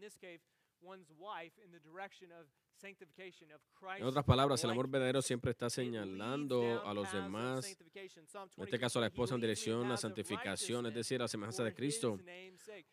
En 3.96 4.04
otras 4.04 4.24
palabras, 4.24 4.62
el 4.62 4.70
amor 4.70 4.88
verdadero 4.90 5.22
siempre 5.22 5.52
está 5.52 5.70
señalando 5.70 6.84
a 6.84 6.92
los 6.92 7.10
demás, 7.12 7.76
en 7.94 8.64
este 8.64 8.78
caso 8.78 8.98
a 8.98 9.02
la 9.02 9.06
esposa 9.06 9.34
en 9.34 9.40
dirección 9.40 9.90
a 9.90 9.96
santificación, 9.96 10.86
es 10.86 10.94
decir, 10.94 11.22
a 11.22 11.28
semejanza 11.28 11.64
de 11.64 11.74
Cristo. 11.74 12.18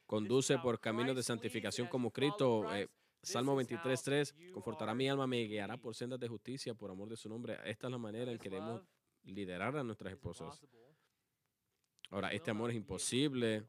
Conduce 0.05 0.57
por 0.59 0.79
caminos 0.79 1.15
de 1.15 1.23
santificación 1.23 1.87
como 1.87 2.11
Cristo. 2.11 2.73
Eh, 2.73 2.87
Salmo 3.23 3.55
23.3, 3.55 4.51
confortará 4.51 4.95
mi 4.95 5.07
alma, 5.07 5.27
me 5.27 5.43
guiará 5.43 5.77
por 5.77 5.95
sendas 5.95 6.19
de 6.19 6.27
justicia 6.27 6.73
por 6.73 6.89
amor 6.89 7.09
de 7.09 7.17
su 7.17 7.29
nombre. 7.29 7.57
Esta 7.65 7.87
es 7.87 7.91
la 7.91 7.97
manera 7.97 8.31
en 8.31 8.39
que 8.39 8.49
debemos 8.49 8.81
liderar 9.23 9.77
a 9.77 9.83
nuestras 9.83 10.13
esposas. 10.13 10.59
Ahora, 12.09 12.29
este 12.29 12.51
amor 12.51 12.71
es 12.71 12.75
imposible 12.75 13.63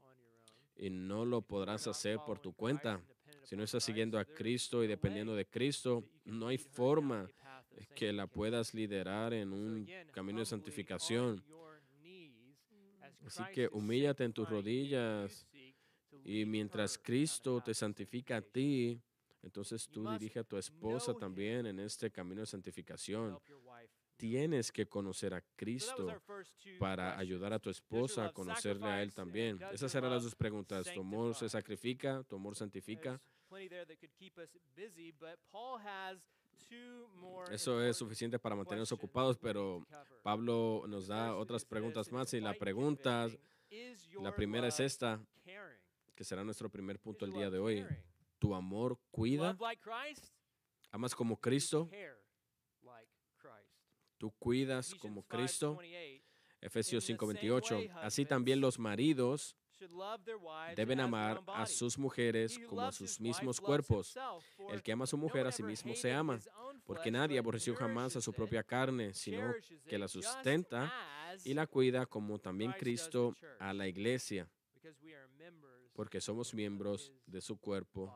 y 0.76 0.90
no 0.90 1.24
lo 1.24 1.42
podrás 1.42 1.86
hacer 1.86 2.18
por 2.26 2.38
tu 2.38 2.54
cuenta. 2.54 3.00
Si 3.44 3.56
no 3.56 3.62
estás 3.62 3.84
siguiendo 3.84 4.18
a 4.18 4.24
Cristo 4.24 4.82
y 4.82 4.86
dependiendo 4.86 5.34
de 5.34 5.46
Cristo, 5.46 6.04
no 6.24 6.48
hay 6.48 6.58
forma 6.58 7.28
que 7.94 8.12
la 8.12 8.26
puedas 8.26 8.74
liderar 8.74 9.34
en 9.34 9.52
un 9.52 9.86
camino 10.12 10.40
de 10.40 10.46
santificación. 10.46 11.44
Así 13.26 13.42
que 13.54 13.68
humíllate 13.70 14.24
en 14.24 14.32
tus 14.32 14.48
rodillas 14.48 15.46
y 16.24 16.44
mientras 16.44 16.98
Cristo 16.98 17.60
te 17.60 17.74
santifica 17.74 18.38
a 18.38 18.42
ti, 18.42 19.00
entonces 19.42 19.88
tú 19.88 20.08
dirige 20.10 20.38
a 20.38 20.44
tu 20.44 20.56
esposa 20.56 21.14
también 21.14 21.66
en 21.66 21.80
este 21.80 22.10
camino 22.10 22.40
de 22.40 22.46
santificación. 22.46 23.38
Tienes 24.16 24.70
que 24.70 24.86
conocer 24.86 25.34
a 25.34 25.42
Cristo 25.56 26.06
para 26.78 27.18
ayudar 27.18 27.52
a 27.52 27.58
tu 27.58 27.70
esposa 27.70 28.26
a 28.26 28.32
conocerle 28.32 28.86
a 28.86 29.02
Él 29.02 29.12
también. 29.12 29.58
Esas 29.72 29.92
eran 29.96 30.12
las 30.12 30.22
dos 30.22 30.36
preguntas. 30.36 30.86
¿Tu 30.94 31.00
amor 31.00 31.34
se 31.34 31.48
sacrifica? 31.48 32.22
¿Tu 32.22 32.36
amor 32.36 32.54
santifica? 32.54 33.20
Eso 37.50 37.82
es 37.82 37.96
suficiente 37.96 38.38
para 38.38 38.54
mantenernos 38.54 38.92
ocupados, 38.92 39.36
pero 39.38 39.84
Pablo 40.22 40.84
nos 40.86 41.08
da 41.08 41.34
otras 41.34 41.64
preguntas 41.64 42.12
más 42.12 42.32
y 42.34 42.40
la 42.40 42.54
pregunta, 42.54 43.28
la 44.20 44.36
primera 44.36 44.68
es 44.68 44.78
esta, 44.78 45.20
que 46.14 46.22
será 46.22 46.44
nuestro 46.44 46.70
primer 46.70 47.00
punto 47.00 47.24
el 47.24 47.32
día 47.32 47.50
de 47.50 47.58
hoy 47.58 47.84
tu 48.42 48.56
amor 48.56 48.98
cuida. 49.12 49.56
Amas 50.90 51.14
como 51.14 51.36
Cristo. 51.36 51.88
Tú 54.18 54.32
cuidas 54.32 54.96
como 54.96 55.22
Cristo. 55.22 55.78
Efesios 56.60 57.04
5:28. 57.08 57.88
Así 58.02 58.24
también 58.24 58.60
los 58.60 58.80
maridos 58.80 59.56
deben 60.74 60.98
amar 60.98 61.40
a 61.46 61.66
sus 61.66 61.96
mujeres 61.96 62.58
como 62.68 62.80
a 62.80 62.90
sus 62.90 63.20
mismos 63.20 63.60
cuerpos. 63.60 64.18
El 64.70 64.82
que 64.82 64.90
ama 64.90 65.04
a 65.04 65.06
su 65.06 65.16
mujer 65.16 65.46
a 65.46 65.52
sí 65.52 65.62
mismo 65.62 65.94
se 65.94 66.12
ama, 66.12 66.40
porque 66.84 67.12
nadie 67.12 67.38
aborreció 67.38 67.76
jamás 67.76 68.16
a 68.16 68.20
su 68.20 68.32
propia 68.32 68.64
carne, 68.64 69.14
sino 69.14 69.54
que 69.86 69.98
la 69.98 70.08
sustenta 70.08 70.92
y 71.44 71.54
la 71.54 71.68
cuida 71.68 72.06
como 72.06 72.40
también 72.40 72.72
Cristo 72.72 73.36
a 73.60 73.72
la 73.72 73.86
iglesia, 73.86 74.48
porque 75.92 76.20
somos 76.20 76.52
miembros 76.54 77.12
de 77.26 77.40
su 77.40 77.56
cuerpo 77.56 78.12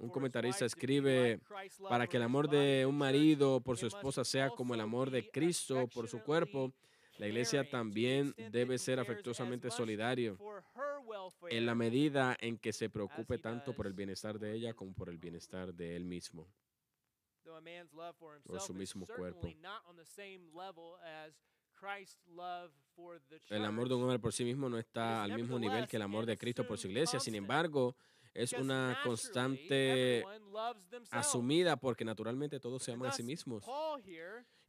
un 0.00 0.10
comentarista 0.10 0.64
escribe, 0.64 1.40
para 1.88 2.06
que 2.06 2.16
el 2.18 2.22
amor 2.22 2.48
de 2.48 2.84
un 2.86 2.98
marido 2.98 3.60
por 3.60 3.78
su 3.78 3.86
esposa 3.86 4.24
sea 4.24 4.50
como 4.50 4.74
el 4.74 4.80
amor 4.80 5.10
de 5.10 5.30
Cristo 5.30 5.88
por 5.88 6.08
su 6.08 6.20
cuerpo, 6.22 6.72
la 7.18 7.26
iglesia 7.26 7.68
también 7.68 8.34
debe 8.50 8.78
ser 8.78 8.98
afectuosamente 8.98 9.70
solidario 9.70 10.38
en 11.48 11.66
la 11.66 11.74
medida 11.74 12.36
en 12.40 12.58
que 12.58 12.72
se 12.72 12.88
preocupe 12.90 13.38
tanto 13.38 13.74
por 13.74 13.86
el 13.86 13.92
bienestar 13.94 14.38
de 14.38 14.54
ella 14.54 14.74
como 14.74 14.92
por 14.94 15.08
el 15.08 15.18
bienestar 15.18 15.72
de 15.74 15.96
él 15.96 16.04
mismo, 16.04 16.46
por 18.44 18.60
su 18.60 18.74
mismo 18.74 19.06
cuerpo. 19.06 19.48
El 23.48 23.64
amor 23.64 23.88
de 23.88 23.94
un 23.94 24.02
hombre 24.02 24.18
por 24.18 24.32
sí 24.32 24.44
mismo 24.44 24.68
no 24.68 24.78
está 24.78 25.22
al 25.22 25.34
mismo 25.34 25.58
nivel 25.58 25.88
que 25.88 25.96
el 25.96 26.02
amor 26.02 26.26
de 26.26 26.36
Cristo 26.36 26.66
por 26.66 26.78
su 26.78 26.88
iglesia. 26.88 27.18
Sin 27.20 27.34
embargo, 27.34 27.96
es 28.34 28.52
una 28.52 29.00
constante 29.02 30.24
asumida 31.10 31.76
porque 31.76 32.04
naturalmente 32.04 32.60
todos 32.60 32.82
se 32.82 32.92
aman 32.92 33.10
a 33.10 33.12
sí 33.12 33.22
mismos. 33.22 33.64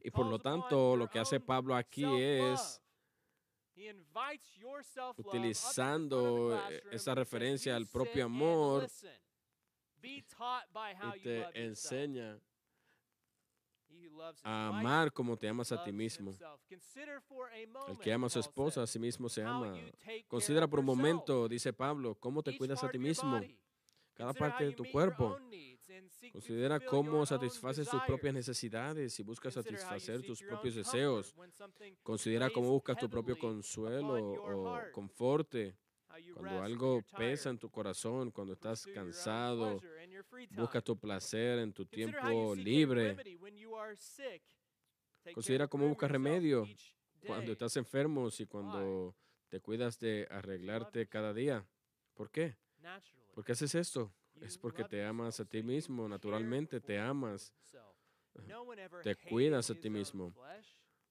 Y 0.00 0.10
por 0.10 0.26
lo 0.26 0.38
tanto, 0.38 0.96
lo 0.96 1.08
que 1.08 1.18
hace 1.18 1.40
Pablo 1.40 1.74
aquí 1.74 2.04
es 2.04 2.80
utilizando 5.16 6.58
eh, 6.70 6.82
esa 6.90 7.14
referencia 7.14 7.74
al 7.74 7.86
propio 7.86 8.26
amor 8.26 8.86
y 10.02 10.22
te 11.22 11.64
enseña 11.64 12.38
a 14.42 14.68
amar 14.68 15.12
como 15.12 15.36
te 15.36 15.48
amas 15.48 15.72
a 15.72 15.82
ti 15.82 15.92
mismo. 15.92 16.36
El 17.88 17.98
que 17.98 18.12
ama 18.12 18.26
a 18.26 18.30
su 18.30 18.40
esposa, 18.40 18.82
a 18.82 18.86
sí 18.86 18.98
mismo 18.98 19.28
se 19.28 19.42
ama. 19.42 19.74
Considera 20.28 20.68
por 20.68 20.80
un 20.80 20.86
momento, 20.86 21.48
dice 21.48 21.72
Pablo, 21.72 22.14
cómo 22.18 22.42
te 22.42 22.56
cuidas 22.56 22.82
a 22.84 22.90
ti 22.90 22.98
mismo, 22.98 23.40
cada 24.14 24.32
parte 24.32 24.64
de 24.64 24.72
tu 24.72 24.84
cuerpo. 24.90 25.38
Considera 26.32 26.80
cómo 26.80 27.26
satisfaces 27.26 27.88
tus 27.88 28.02
propias 28.02 28.34
necesidades 28.34 29.18
y 29.18 29.22
buscas 29.22 29.54
satisfacer 29.54 30.22
tus 30.22 30.42
propios 30.42 30.74
deseos. 30.74 31.34
Considera 32.02 32.50
cómo 32.50 32.70
buscas 32.70 32.96
tu 32.96 33.08
propio 33.08 33.38
consuelo 33.38 34.14
o 34.14 34.80
conforte. 34.92 35.76
Cuando 36.34 36.62
algo 36.62 37.02
pesa 37.16 37.50
en 37.50 37.58
tu 37.58 37.70
corazón, 37.70 38.30
cuando 38.30 38.54
estás 38.54 38.86
cansado, 38.86 39.78
pleasure 39.78 40.04
in 40.04 40.10
your 40.10 40.24
free 40.24 40.46
busca 40.46 40.80
time. 40.80 40.82
tu 40.82 40.96
placer 40.98 41.58
en 41.58 41.72
tu 41.72 41.86
tiempo 41.86 42.54
libre. 42.54 43.16
Considera 45.32 45.68
cómo 45.68 45.88
buscas 45.88 46.10
remedio 46.10 46.66
cuando 47.26 47.52
estás 47.52 47.76
enfermo 47.76 48.28
y 48.36 48.46
cuando 48.46 49.14
te 49.48 49.60
cuidas 49.60 49.98
de 49.98 50.26
arreglarte 50.30 51.06
cada 51.06 51.32
día. 51.32 51.66
¿Por 52.14 52.30
qué? 52.30 52.56
¿Por 53.34 53.44
qué 53.44 53.52
haces 53.52 53.74
esto? 53.74 54.12
Es 54.40 54.58
porque 54.58 54.84
te 54.84 55.04
amas 55.04 55.38
a 55.40 55.44
ti 55.44 55.62
mismo, 55.62 56.08
naturalmente 56.08 56.80
te 56.80 56.98
amas, 56.98 57.54
te 59.02 59.14
cuidas 59.16 59.70
a 59.70 59.74
ti 59.74 59.88
mismo. 59.90 60.34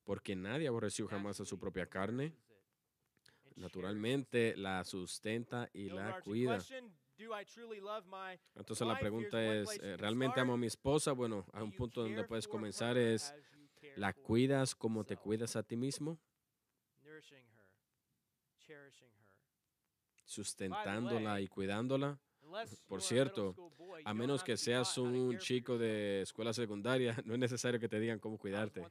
porque 0.03 0.35
nadie 0.35 0.67
aborreció 0.67 1.07
jamás 1.07 1.39
a 1.39 1.45
su 1.45 1.57
propia 1.59 1.85
carne. 1.85 2.35
Naturalmente 3.55 4.55
la 4.55 4.83
sustenta 4.83 5.69
y 5.73 5.89
la 5.89 6.19
cuida. 6.21 6.59
Entonces 8.55 8.87
la 8.87 8.99
pregunta 8.99 9.55
es, 9.55 9.79
eh, 9.81 9.97
¿realmente 9.97 10.39
amo 10.39 10.53
a 10.53 10.57
mi 10.57 10.67
esposa? 10.67 11.11
Bueno, 11.11 11.45
Do 11.53 11.63
un 11.63 11.71
punto 11.71 12.01
donde 12.01 12.23
puedes 12.23 12.47
comenzar 12.47 12.97
es, 12.97 13.33
¿la 13.95 14.13
cuidas 14.13 14.75
como 14.75 15.03
te 15.03 15.17
cuidas 15.17 15.55
a 15.55 15.63
ti 15.63 15.75
mismo? 15.75 16.19
Sustentándola 20.25 21.41
y 21.41 21.47
cuidándola. 21.47 22.19
Por 22.87 22.99
a 22.99 23.01
cierto, 23.01 23.55
A 24.03 24.13
menos 24.13 24.43
que 24.43 24.57
seas 24.57 24.97
un 24.97 25.37
chico 25.37 25.77
de 25.77 26.21
escuela 26.21 26.53
secundaria, 26.53 27.15
no 27.25 27.33
es 27.33 27.39
necesario 27.39 27.79
que 27.79 27.87
te 27.87 27.99
digan 27.99 28.19
cómo 28.19 28.37
cuidarte. 28.37 28.81
a 28.81 28.89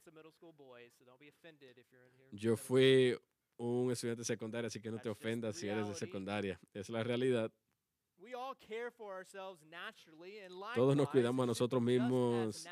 Yo 2.33 2.57
fui 2.57 3.19
un 3.61 3.91
estudiante 3.91 4.25
secundario, 4.25 4.69
así 4.69 4.81
que 4.81 4.91
no 4.91 4.99
te 4.99 5.11
ofendas 5.11 5.57
si 5.57 5.69
eres 5.69 5.87
de 5.87 5.95
secundaria. 5.95 6.59
Es 6.73 6.89
la 6.89 7.03
realidad. 7.03 7.53
We 8.19 8.35
all 8.35 8.55
care 8.57 8.91
for 8.91 9.15
ourselves 9.15 9.63
naturally, 9.63 10.41
and 10.41 10.55
Todos 10.75 10.97
nos 10.97 11.09
cuidamos 11.11 11.45
a 11.45 11.47
nosotros 11.47 11.83
mismos 11.83 12.67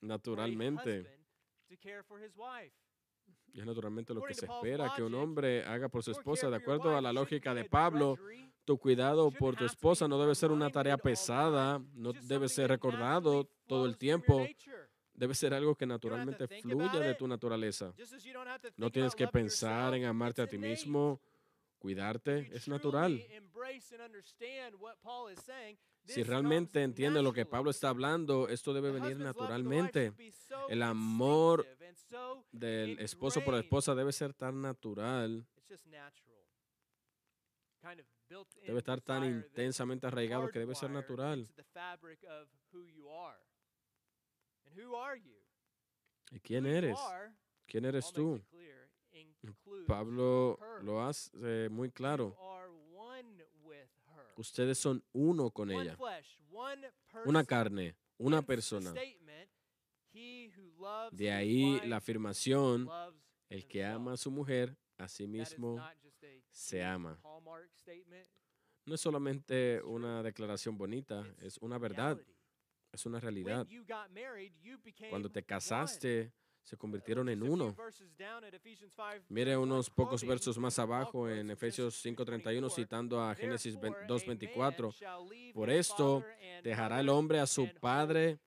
naturalmente. 0.00 1.06
es 3.54 3.66
naturalmente 3.66 4.14
lo 4.14 4.22
que 4.22 4.34
se 4.34 4.46
espera 4.46 4.92
que 4.94 5.02
un 5.02 5.14
hombre 5.14 5.64
haga 5.64 5.88
por 5.88 6.02
su 6.02 6.12
esposa. 6.12 6.48
De 6.48 6.56
acuerdo 6.56 6.96
a 6.96 7.00
la 7.00 7.12
lógica 7.12 7.52
de 7.54 7.64
Pablo, 7.64 8.16
tu 8.64 8.78
cuidado 8.78 9.30
por 9.32 9.56
tu 9.56 9.64
esposa 9.64 10.06
no 10.06 10.18
debe 10.18 10.34
ser 10.34 10.52
una 10.52 10.70
tarea 10.70 10.96
pesada, 10.96 11.80
no 11.94 12.12
debe 12.12 12.48
ser 12.48 12.68
recordado 12.68 13.50
todo 13.66 13.86
el 13.86 13.96
tiempo. 13.96 14.46
Debe 15.18 15.34
ser 15.34 15.52
algo 15.52 15.74
que 15.74 15.86
naturalmente 15.86 16.46
fluya 16.62 17.00
de 17.00 17.14
tu 17.14 17.26
naturaleza. 17.26 17.92
No 18.76 18.90
tienes 18.90 19.14
que 19.14 19.26
pensar 19.26 19.94
en 19.94 20.04
amarte 20.04 20.42
a 20.42 20.46
ti 20.46 20.58
mismo, 20.58 21.20
cuidarte, 21.78 22.48
es 22.52 22.68
natural. 22.68 23.20
Si 26.04 26.22
realmente 26.22 26.80
comes 26.80 26.84
entiende 26.84 27.22
lo 27.22 27.32
que. 27.32 27.44
Pablo 27.44 27.70
está 27.70 27.88
hablando, 27.88 28.48
esto 28.48 28.72
debe 28.72 28.92
venir 28.92 29.18
naturalmente. 29.18 30.12
El 30.68 30.82
amor 30.82 31.66
Del 32.52 32.98
esposo 33.00 33.44
por 33.44 33.54
la 33.54 33.60
esposa 33.60 33.94
debe 33.94 34.12
ser 34.12 34.32
tan 34.34 34.62
natural, 34.62 35.46
debe 38.62 38.78
estar 38.78 39.00
tan 39.00 39.24
intensamente 39.24 40.06
arraigado 40.06 40.50
que 40.50 40.58
debe 40.58 40.74
ser 40.74 40.90
natural. 40.90 41.46
¿Y 46.30 46.40
quién 46.40 46.66
eres? 46.66 46.98
¿Quién 47.66 47.84
eres 47.84 48.12
tú? 48.12 48.40
Pablo 49.86 50.58
lo 50.82 51.02
hace 51.02 51.68
muy 51.70 51.90
claro. 51.90 52.36
Ustedes 54.36 54.78
son 54.78 55.02
uno 55.12 55.50
con 55.50 55.70
ella. 55.70 55.98
Una 57.24 57.44
carne, 57.44 57.96
una 58.18 58.42
persona. 58.42 58.90
statement, 58.90 59.50
"He 60.12 60.52
who 60.56 60.80
loves 60.80 61.18
De 61.18 61.32
ahí 61.32 61.80
la 61.86 61.96
afirmación, 61.96 62.88
el 63.48 63.66
que 63.66 63.78
himself." 63.78 63.96
ama 63.96 64.12
a 64.12 64.16
su 64.16 64.30
mujer, 64.30 64.76
a 64.96 65.08
sí 65.08 65.26
mismo 65.26 65.76
se 66.50 66.84
ama. 66.84 67.20
No 68.84 68.94
es 68.94 69.00
solamente 69.00 69.82
una 69.82 70.22
declaración 70.22 70.78
bonita, 70.78 71.26
es 71.40 71.58
una 71.58 71.78
verdad. 71.78 72.18
Es 72.98 73.06
una 73.06 73.20
realidad. 73.20 73.66
Cuando 75.10 75.30
te 75.30 75.42
casaste, 75.44 76.32
se 76.62 76.74
Uh, 76.74 76.78
convirtieron 76.78 77.28
en 77.28 77.42
uno. 77.42 77.74
verses 77.74 78.14
down 78.18 78.44
at 78.44 78.52
Ephesians 78.52 78.92
5, 78.94 79.24
Mire 79.30 79.52
31, 79.52 79.62
unos 79.62 79.88
pocos 79.88 80.22
versos 80.24 80.58
más 80.58 80.78
abajo 80.78 81.28
en 81.28 81.50
Efesios 81.50 81.94
Genesis 82.02 82.02
5:31 82.26 82.68
3:24, 82.68 82.74
citando 82.74 83.22
a 83.22 83.34
Génesis 83.34 83.74
"Therefore, 83.74 83.96
a 83.96 84.00
man 84.00 84.08
2:24. 84.08 84.90
shall 84.92 85.28
leave 85.28 85.54
Por 85.54 85.70
esto 85.70 86.24
dejará 86.62 87.00
el 87.00 87.08
hombre 87.08 87.38
a 87.40 87.46
su 87.46 87.68
padre 87.80 88.38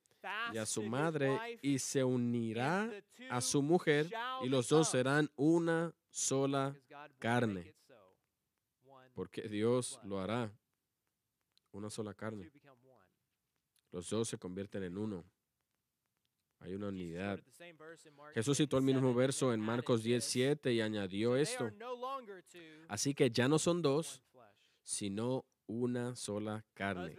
y 0.52 0.58
a 0.58 0.66
su 0.66 0.82
madre 0.82 1.58
y 1.62 1.78
se 1.80 2.04
unirá 2.04 2.88
a 3.30 3.40
su 3.40 3.60
mujer 3.62 4.08
y 4.44 4.48
los 4.48 4.68
dos 4.68 4.92
become." 4.92 5.02
serán 5.02 5.30
una 5.36 5.92
sola 6.10 6.76
carne. 7.18 7.74
porque 9.14 9.42
Dios 9.48 9.98
lo 10.04 10.20
hará. 10.20 10.50
Una 11.72 11.90
sola 11.90 12.14
carne. 12.14 12.50
Los 13.92 14.08
dos 14.08 14.28
se 14.28 14.38
convierten 14.38 14.82
en 14.82 14.98
uno. 14.98 15.24
Hay 16.60 16.74
una 16.74 16.88
unidad. 16.88 17.40
Jesús 18.34 18.56
citó 18.56 18.78
el 18.78 18.84
mismo 18.84 19.12
10:7 19.12 19.16
verso 19.16 19.52
en 19.52 19.60
Marcos 19.60 20.02
this, 20.02 20.24
10:7 20.34 20.72
y 20.72 20.80
añadió 20.80 21.30
"So 21.30 21.34
they 21.34 21.42
esto. 21.42 21.70
Así 22.88 23.14
que 23.14 23.30
ya 23.30 23.48
no 23.48 23.58
son 23.58 23.82
dos, 23.82 24.22
flesh." 24.30 24.44
sino 24.82 25.44
una 25.66 26.14
sola 26.14 26.64
carne. 26.74 27.16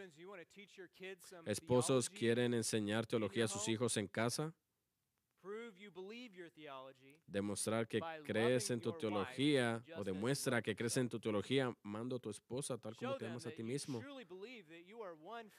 Esposos 1.46 2.10
quieren 2.10 2.54
enseñar 2.54 3.06
teología 3.06 3.46
a 3.46 3.48
sus 3.48 3.68
hijos 3.68 3.98
en 3.98 4.08
casa, 4.08 4.54
demostrar 7.28 7.88
que 7.88 8.00
crees 8.26 8.70
en 8.70 8.82
tu 8.82 8.94
teología 8.94 9.84
o 9.98 10.04
demuestra 10.04 10.62
que 10.62 10.76
crees 10.76 10.98
en 10.98 11.10
tu 11.10 11.20
teología 11.20 11.76
amando 11.84 12.16
a 12.16 12.20
tu 12.20 12.30
esposa 12.30 12.78
tal 12.78 12.96
como 12.96 13.16
te 13.18 13.28
amas 13.28 13.46
a 13.46 13.52
ti 13.52 13.64
mismo. 13.64 14.02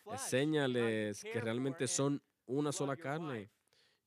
Enséñales 0.06 1.22
que 1.22 1.40
realmente 1.40 1.86
son 1.88 2.22
una 2.46 2.72
sola 2.72 2.96
carne 2.96 3.50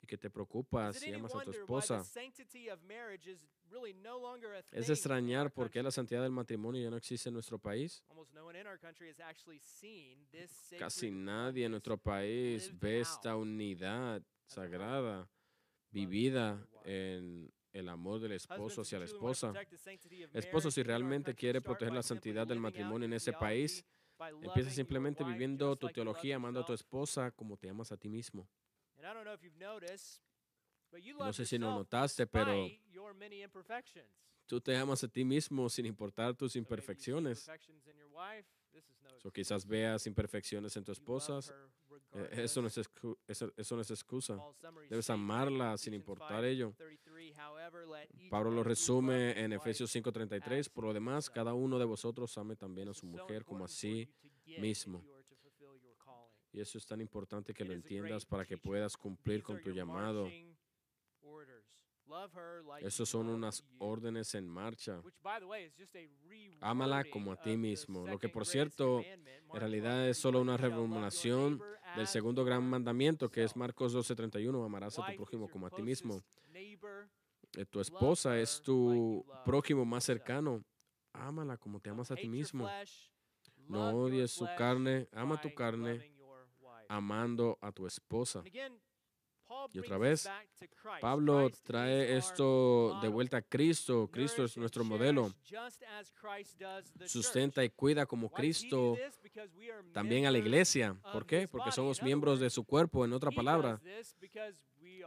y 0.02 0.08
que 0.08 0.18
te 0.18 0.30
preocupas 0.30 1.04
y 1.06 1.14
amas 1.14 1.36
a 1.36 1.42
tu 1.42 1.52
esposa. 1.52 2.04
Es 4.72 4.90
extrañar 4.90 5.52
por 5.52 5.70
qué 5.70 5.84
la 5.84 5.92
santidad 5.92 6.22
del 6.22 6.32
matrimonio 6.32 6.82
ya 6.82 6.90
no 6.90 6.98
existe 6.98 7.30
en 7.30 7.34
nuestro 7.34 7.60
país. 7.60 8.04
Almost 8.10 8.34
no 8.34 8.46
one 8.46 8.60
in 8.60 8.68
our 8.68 8.80
country 8.80 9.10
has 9.10 9.20
actually 9.20 9.60
seen 9.60 10.28
this 10.32 10.74
Casi 10.78 11.12
nadie 11.12 11.66
en 11.66 11.72
nuestro 11.72 11.98
país 11.98 12.72
ve 12.80 13.02
esta 13.02 13.36
unidad 13.36 14.22
sagrada 14.46 15.30
vivida 15.92 16.68
en 16.84 17.52
el 17.74 17.90
amor 17.90 18.20
del 18.20 18.32
esposo 18.34 18.82
hacia 18.82 19.00
la 19.00 19.06
esposa. 19.06 19.54
Esposo, 20.34 20.72
si 20.72 20.84
realmente 20.84 21.36
quiere 21.36 21.62
proteger 21.62 21.94
la 21.94 22.04
santidad 22.04 22.48
del 22.48 22.60
matrimonio 22.60 23.06
en 23.06 23.14
ese 23.14 23.34
país, 23.34 23.86
empieza 24.42 24.72
simplemente 24.72 25.24
viviendo 25.24 25.76
tu 25.76 25.90
teología, 25.90 26.38
amando 26.38 26.62
a 26.62 26.66
tu 26.66 26.74
esposa 26.74 27.32
como 27.32 27.58
te 27.58 27.70
amas 27.70 27.92
a 27.92 27.98
ti 27.98 28.10
mismo. 28.10 28.48
No 31.20 31.34
sé 31.34 31.46
si 31.46 31.58
lo 31.58 31.72
notaste, 31.72 32.26
pero 32.26 32.68
tú 34.46 34.62
te 34.62 34.76
amas 34.76 35.04
a 35.04 35.08
ti 35.08 35.26
mismo 35.26 35.70
sin 35.70 35.86
importar 35.86 36.34
tus 36.36 36.56
imperfecciones. 36.56 37.48
O 39.24 39.32
quizás 39.32 39.66
veas 39.66 40.08
imperfecciones 40.08 40.76
en 40.78 40.84
tu 40.84 40.92
esposa. 40.92 41.40
Eh, 42.14 42.44
Eso 42.44 42.62
no 42.62 42.68
es, 42.68 42.78
eso, 42.78 43.54
eso 43.56 43.76
no 43.76 43.82
es 43.82 43.92
excusa. 43.92 44.38
Debes 44.90 45.10
amarla 45.10 45.78
sin 45.78 45.94
importar 45.94 46.42
5, 46.42 46.46
ello. 46.46 46.74
33, 46.78 47.38
however, 47.38 47.88
let 47.88 48.08
each 48.18 48.30
Pablo 48.30 48.52
lo 48.52 48.64
resume 48.64 49.40
en 49.40 49.54
Efesios 49.54 49.92
5:33. 49.92 50.60
as 50.60 50.70
Por 50.70 50.86
lo 50.86 50.94
demás, 50.94 51.30
cada 51.30 51.54
uno 51.54 51.78
de 51.78 51.86
vosotros 51.86 52.38
ame 52.38 52.56
también 52.56 52.90
a 52.90 52.94
su 52.94 53.06
mujer 53.06 53.44
como 53.44 53.68
get 53.68 54.10
if 54.24 54.60
mismo. 54.60 55.04
Y 56.54 56.62
eso 56.62 56.78
es 56.78 56.86
tan 56.86 57.02
importante 57.02 57.54
que 57.54 57.66
lo 57.66 57.74
a 57.74 57.76
entiendas 57.76 58.26
para 58.26 58.46
que 58.46 58.58
puedas 58.58 58.98
cumplir 58.98 59.44
con 59.44 59.62
tu 59.62 59.72
llamado. 59.72 60.28
Esos 62.82 63.10
son 63.10 63.28
unas 63.30 63.64
órdenes 63.80 64.34
en 64.36 64.48
marcha. 64.48 65.02
Ámala 66.60 67.04
como 67.06 67.32
a 67.32 67.38
ti 67.38 67.56
mismo, 67.58 68.08
lo 68.08 68.18
que 68.20 68.30
por 68.30 68.46
cierto, 68.46 69.04
En 69.54 69.60
realidad 69.62 70.08
es 70.10 70.18
12:31, 70.18 70.22
solo 70.22 70.42
una 70.42 70.54
"You 70.54 70.58
shall 70.58 70.62
love 70.62 70.72
your 70.72 70.78
reformulación 70.82 71.50
neighbor 71.58 71.96
del 71.96 72.08
segundo 72.08 72.46
gran 72.46 72.70
mandamiento, 72.70 73.30
que 73.30 73.44
es. 73.44 73.56
Marcos 73.56 73.94
12:31, 73.94 74.64
amarás 74.64 75.00
a 75.00 75.06
tu 75.06 75.16
prójimo 75.16 75.50
como 75.50 75.68
a 75.68 75.70
ti 75.70 75.82
mismo. 75.82 76.22
Eh, 77.56 77.66
Tu 77.66 77.80
esposa 77.80 78.38
es 78.40 78.62
tu 78.62 79.26
prójimo 79.46 79.86
más 79.86 80.04
cercano. 80.04 80.64
Ámala 81.14 81.58
como 81.58 81.80
te 81.80 81.90
amas 81.90 82.12
a 82.12 82.16
ti 82.16 82.28
mismo. 82.28 82.68
No 83.68 83.92
odies 83.96 84.32
su 84.32 84.46
carne, 84.58 85.08
ama 85.14 85.40
tu 85.42 85.54
carne, 85.54 86.12
amando 86.90 87.58
a 87.62 87.72
tu 87.72 87.88
esposa. 87.88 88.44
Y 89.74 89.80
otra 89.80 89.98
vez. 89.98 90.30
Pablo 91.02 91.50
trae 91.64 92.18
esto 92.18 93.00
de 93.02 93.08
vuelta 93.08 93.38
a 93.38 93.42
Cristo. 93.42 94.10
Cristo 94.12 94.46
es 94.46 94.58
nuestro 94.58 94.84
modelo. 94.84 95.34
Sustenta 97.06 97.64
y 97.64 97.70
cuida 97.70 98.06
como 98.06 98.30
Cristo 98.30 98.98
también 99.94 100.26
a 100.26 100.32
la 100.32 100.38
iglesia. 100.38 100.96
¿Por 101.12 101.26
qué? 101.26 101.48
Porque 101.48 101.72
somos 101.72 102.02
miembros 102.02 102.40
de 102.40 102.50
su 102.50 102.64
cuerpo. 102.64 103.06
En 103.06 103.14
otra 103.14 103.32
palabra, 103.32 103.82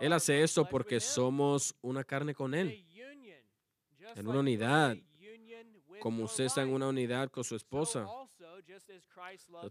Él 0.01 0.13
hace 0.13 0.43
esto 0.43 0.69
porque 0.69 1.01
somos 1.01 1.75
una 1.81 2.05
carne 2.05 2.35
con 2.35 2.55
Él. 2.55 2.87
En 4.17 4.27
una 4.27 4.41
unidad, 4.41 4.97
Como 6.01 6.25
usted 6.25 6.45
está 6.45 6.63
en 6.63 6.73
una 6.73 6.89
unidad 6.89 7.31
con 7.31 7.45
su 7.45 7.55
esposa. 7.55 8.07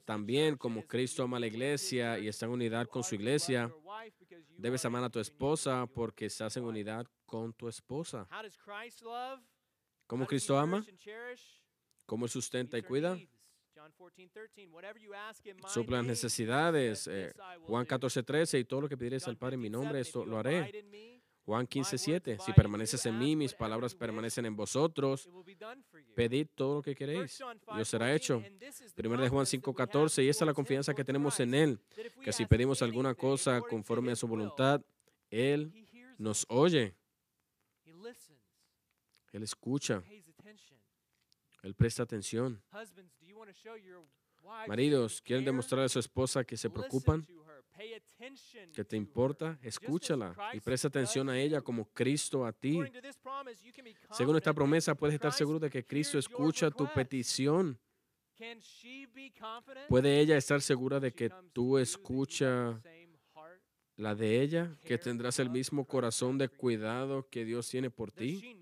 También 0.06 0.58
como 0.58 0.86
Cristo 0.86 1.24
ama 1.24 1.38
a 1.38 1.40
la 1.40 1.48
iglesia 1.48 2.20
y 2.20 2.28
está 2.28 2.46
en 2.46 2.52
unidad 2.54 2.88
con 2.88 3.04
su 3.04 3.16
iglesia, 3.16 3.72
debes 4.58 4.84
amar 4.86 5.04
a 5.04 5.10
tu 5.10 5.20
esposa 5.20 5.86
porque 5.88 6.26
estás 6.26 6.56
en 6.58 6.64
unidad 6.64 7.06
con 7.26 7.54
tu 7.54 7.68
esposa. 7.68 8.28
¿Cómo 10.08 10.26
Cristo 10.26 10.58
ama? 10.58 10.86
¿Cómo 12.06 12.26
Él 12.26 12.32
sustenta 12.32 12.78
y 12.78 12.82
cuida? 12.82 13.16
needs. 13.16 13.40
John 13.76 13.92
14, 13.98 14.30
13. 14.30 14.68
Whatever 14.68 15.00
you 15.00 15.14
ask 15.14 15.46
in 15.46 15.56
my 15.56 15.70
Suple 15.70 15.96
las 15.98 16.04
name, 16.04 16.08
necesidades. 16.10 17.08
eh, 17.08 17.32
Juan 17.68 17.86
do. 17.86 17.88
14, 17.88 18.24
13. 18.24 18.60
Y 18.60 18.66
todo 18.66 18.82
lo 18.82 18.90
que 18.90 18.98
pidieres 18.98 19.24
John 19.24 19.32
al 19.32 19.38
Padre 19.38 19.54
en 19.56 19.62
mi 19.62 19.68
15, 19.70 19.78
nombre, 19.78 20.04
7, 20.04 20.08
esto 20.10 20.26
lo 20.26 20.38
haré. 20.40 21.19
Juan 21.50 21.62
my 21.62 21.68
15, 21.68 21.90
words 21.90 22.02
7. 22.04 22.38
Si 22.46 22.54
permaneces 22.54 23.06
en 23.08 23.18
mí, 23.18 23.36
mis 23.36 23.56
palabras 23.56 23.96
permanecen 23.96 24.46
en 24.46 24.56
vosotros. 24.56 25.28
Pedid 26.16 26.48
todo 26.54 26.76
lo 26.76 26.82
que 26.84 26.92
1 26.92 26.96
queréis 26.96 27.40
y 27.40 27.82
os 27.82 27.88
5, 27.88 27.90
será 27.90 28.06
14, 28.06 28.16
hecho. 28.16 28.44
Primero 28.96 29.24
de 29.24 29.30
Juan 29.30 29.46
confidence 29.46 29.58
that 29.58 29.68
we 29.68 29.72
5, 29.72 29.72
have 29.72 29.78
14. 29.78 30.24
Y 30.24 30.30
esta 30.30 30.44
es 30.44 30.48
la 30.48 30.54
confianza 30.54 30.94
que 30.94 31.04
tenemos 31.04 31.40
en 31.40 31.56
Él, 31.56 31.80
que 32.24 32.32
si 32.32 32.46
pedimos 32.46 32.84
alguna 32.84 33.16
cosa 33.16 33.62
conforme 33.62 34.12
a 34.12 34.16
su 34.16 34.28
voluntad, 34.28 34.80
Él 35.32 35.74
nos 36.20 36.46
oye. 36.50 36.94
Él 39.32 39.42
escucha. 39.42 40.04
Él 41.64 41.74
presta 41.74 42.04
atención. 42.04 42.62
Maridos, 44.68 45.22
¿quieren 45.22 45.44
care? 45.44 45.52
demostrarle 45.52 45.86
a 45.86 45.90
su 45.90 46.00
esposa 46.00 46.44
que 46.44 46.58
se 46.58 46.70
preocupan, 46.70 47.26
que 48.74 48.84
te 48.84 48.98
importa? 48.98 49.58
Escúchala 49.62 50.36
y 50.54 50.60
presta 50.60 50.88
atención 50.88 51.30
a 51.30 51.40
ella 51.40 51.62
como 51.62 51.86
Cristo 51.86 52.46
a 52.46 52.52
ti. 52.52 52.80
Según 54.12 54.36
esta 54.36 54.54
promesa, 54.54 54.96
puedes 54.96 55.16
estar 55.16 55.32
seguro 55.32 55.60
de 55.60 55.70
que 55.70 55.86
Cristo 55.86 56.18
escucha 56.18 56.70
tu 56.72 56.88
petición. 56.94 57.80
¿Puede 59.88 60.20
ella 60.20 60.38
estar 60.38 60.62
segura 60.62 61.00
de 61.00 61.14
que 61.14 61.30
tú 61.54 61.78
escuchas 61.78 62.82
la 63.96 64.16
de 64.16 64.42
ella, 64.42 64.72
que 64.86 64.98
tendrás 64.98 65.40
el 65.40 65.50
mismo 65.50 65.86
corazón 65.86 66.38
de 66.38 66.48
cuidado 66.48 67.28
que 67.30 67.44
Dios 67.44 67.68
tiene 67.70 67.90
por 67.90 68.12
ti? 68.12 68.62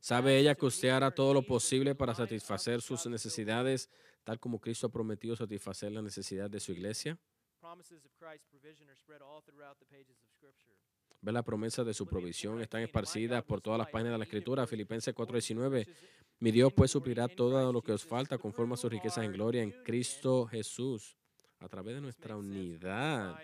¿Sabe 0.00 0.38
ella 0.38 0.54
que 0.54 0.66
usted 0.66 0.88
hará 0.88 1.10
todo 1.10 1.34
lo 1.34 1.42
posible 1.42 1.94
para 1.94 2.14
satisfacer 2.14 2.80
sus 2.80 3.06
necesidades, 3.06 3.90
tal 4.24 4.40
como 4.40 4.60
Cristo 4.60 4.86
ha 4.86 4.92
prometido 4.92 5.36
satisfacer 5.36 5.92
la 5.92 6.02
necesidad 6.02 6.48
de 6.48 6.60
su 6.60 6.72
iglesia? 6.72 7.18
Promises 7.60 8.04
of 8.04 8.12
Christ's 8.18 8.46
provision 8.48 8.88
are 8.88 8.96
spread 8.96 9.22
all 9.22 9.42
throughout 9.42 9.78
the 9.78 9.86
pages 9.86 10.16
of 10.22 10.30
Scripture. 10.30 10.76
Ve 11.22 11.32
la 11.32 11.42
promesa 11.42 11.82
de 11.82 11.94
su 11.94 12.06
provisión, 12.06 12.58
4:19, 12.58 12.62
están 12.62 12.80
"My 12.80 12.84
esparcidas 12.84 13.42
por 13.44 13.60
todas 13.60 13.78
las 13.78 13.88
páginas 13.88 14.12
de 14.12 14.18
la 14.18 14.24
Escritura. 14.24 14.66
Filipenses 14.66 15.08
his 15.08 15.18
riches 15.18 15.56
4:19. 15.56 15.80
in 15.80 15.94
Mi 16.38 16.50
Dios 16.52 16.72
pues 16.72 16.90
suplirá 16.90 17.26
todo 17.28 17.72
lo 17.72 17.82
que 17.82 17.92
os 17.92 18.02
Jesus." 18.02 18.10
falta 18.10 18.38
conforme 18.38 18.74
a 18.74 18.76
sus 18.76 18.90
riquezas 18.90 19.24
en 19.24 19.32
gloria 19.32 19.62
en 19.62 19.72
Cristo 19.82 20.46
Jesús. 20.46 21.16
A 21.58 21.68
través 21.68 21.94
de 21.94 22.02
nuestra 22.02 22.36
unidad, 22.36 23.40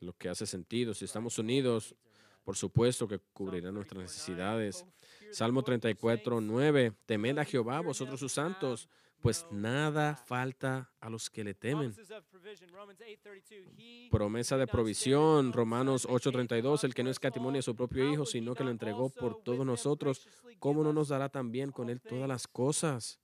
lo 0.00 0.12
que 0.14 0.28
hace 0.30 0.46
sentido. 0.46 0.94
Si 0.94 1.04
estamos 1.04 1.38
unidos, 1.38 1.94
por 2.42 2.56
supuesto 2.56 3.06
que 3.06 3.18
cubrirá 3.18 3.70
nuestras 3.70 3.98
34:9, 3.98 4.02
necesidades. 4.02 4.84
"Oh, 4.86 5.32
Salmo 5.32 5.60
Lord, 5.60 5.64
you 5.64 5.66
34, 5.66 6.36
saints, 6.38 6.50
9. 6.50 6.92
Temed 7.04 7.38
a 7.38 7.44
Jehová, 7.44 7.80
vosotros 7.80 8.18
sus 8.18 8.32
santos, 8.32 8.88
pues 9.20 9.46
nada 9.50 10.10
lack." 10.10 10.26
falta 10.26 10.92
a 11.00 11.10
los 11.10 11.30
que 11.30 11.44
le 11.44 11.54
temen. 11.54 11.92
Promises 11.92 12.10
of 12.10 12.24
provision, 12.26 12.70
Romans 12.70 13.00
8:32, 13.00 13.72
"He 13.78 14.08
Promesa 14.10 14.56
de 14.56 14.66
provisión, 14.66 15.52
Romanos 15.52 16.02
son, 16.02 16.12
but 16.12 16.22
gave 16.22 16.30
him 16.30 16.36
8:32, 16.36 16.84
up 16.84 16.86
el 16.88 16.94
que 16.94 17.04
no 17.04 17.10
escatimó 17.10 17.50
a 17.50 17.62
su 17.62 17.74
propio 17.74 18.10
Hijo, 18.10 18.26
sino 18.26 18.54
que 18.54 18.64
lo 18.64 18.70
entregó 18.70 19.10
por 19.10 19.42
todos 19.42 19.66
nosotros, 19.66 20.28
¿cómo 20.58 20.82
no 20.82 20.92
nos 20.92 21.08
dará 21.08 21.28
también 21.28 21.70
con 21.70 21.90
Él 21.90 22.00
todas 22.00 22.28
las 22.28 22.46
cosas? 22.46 23.20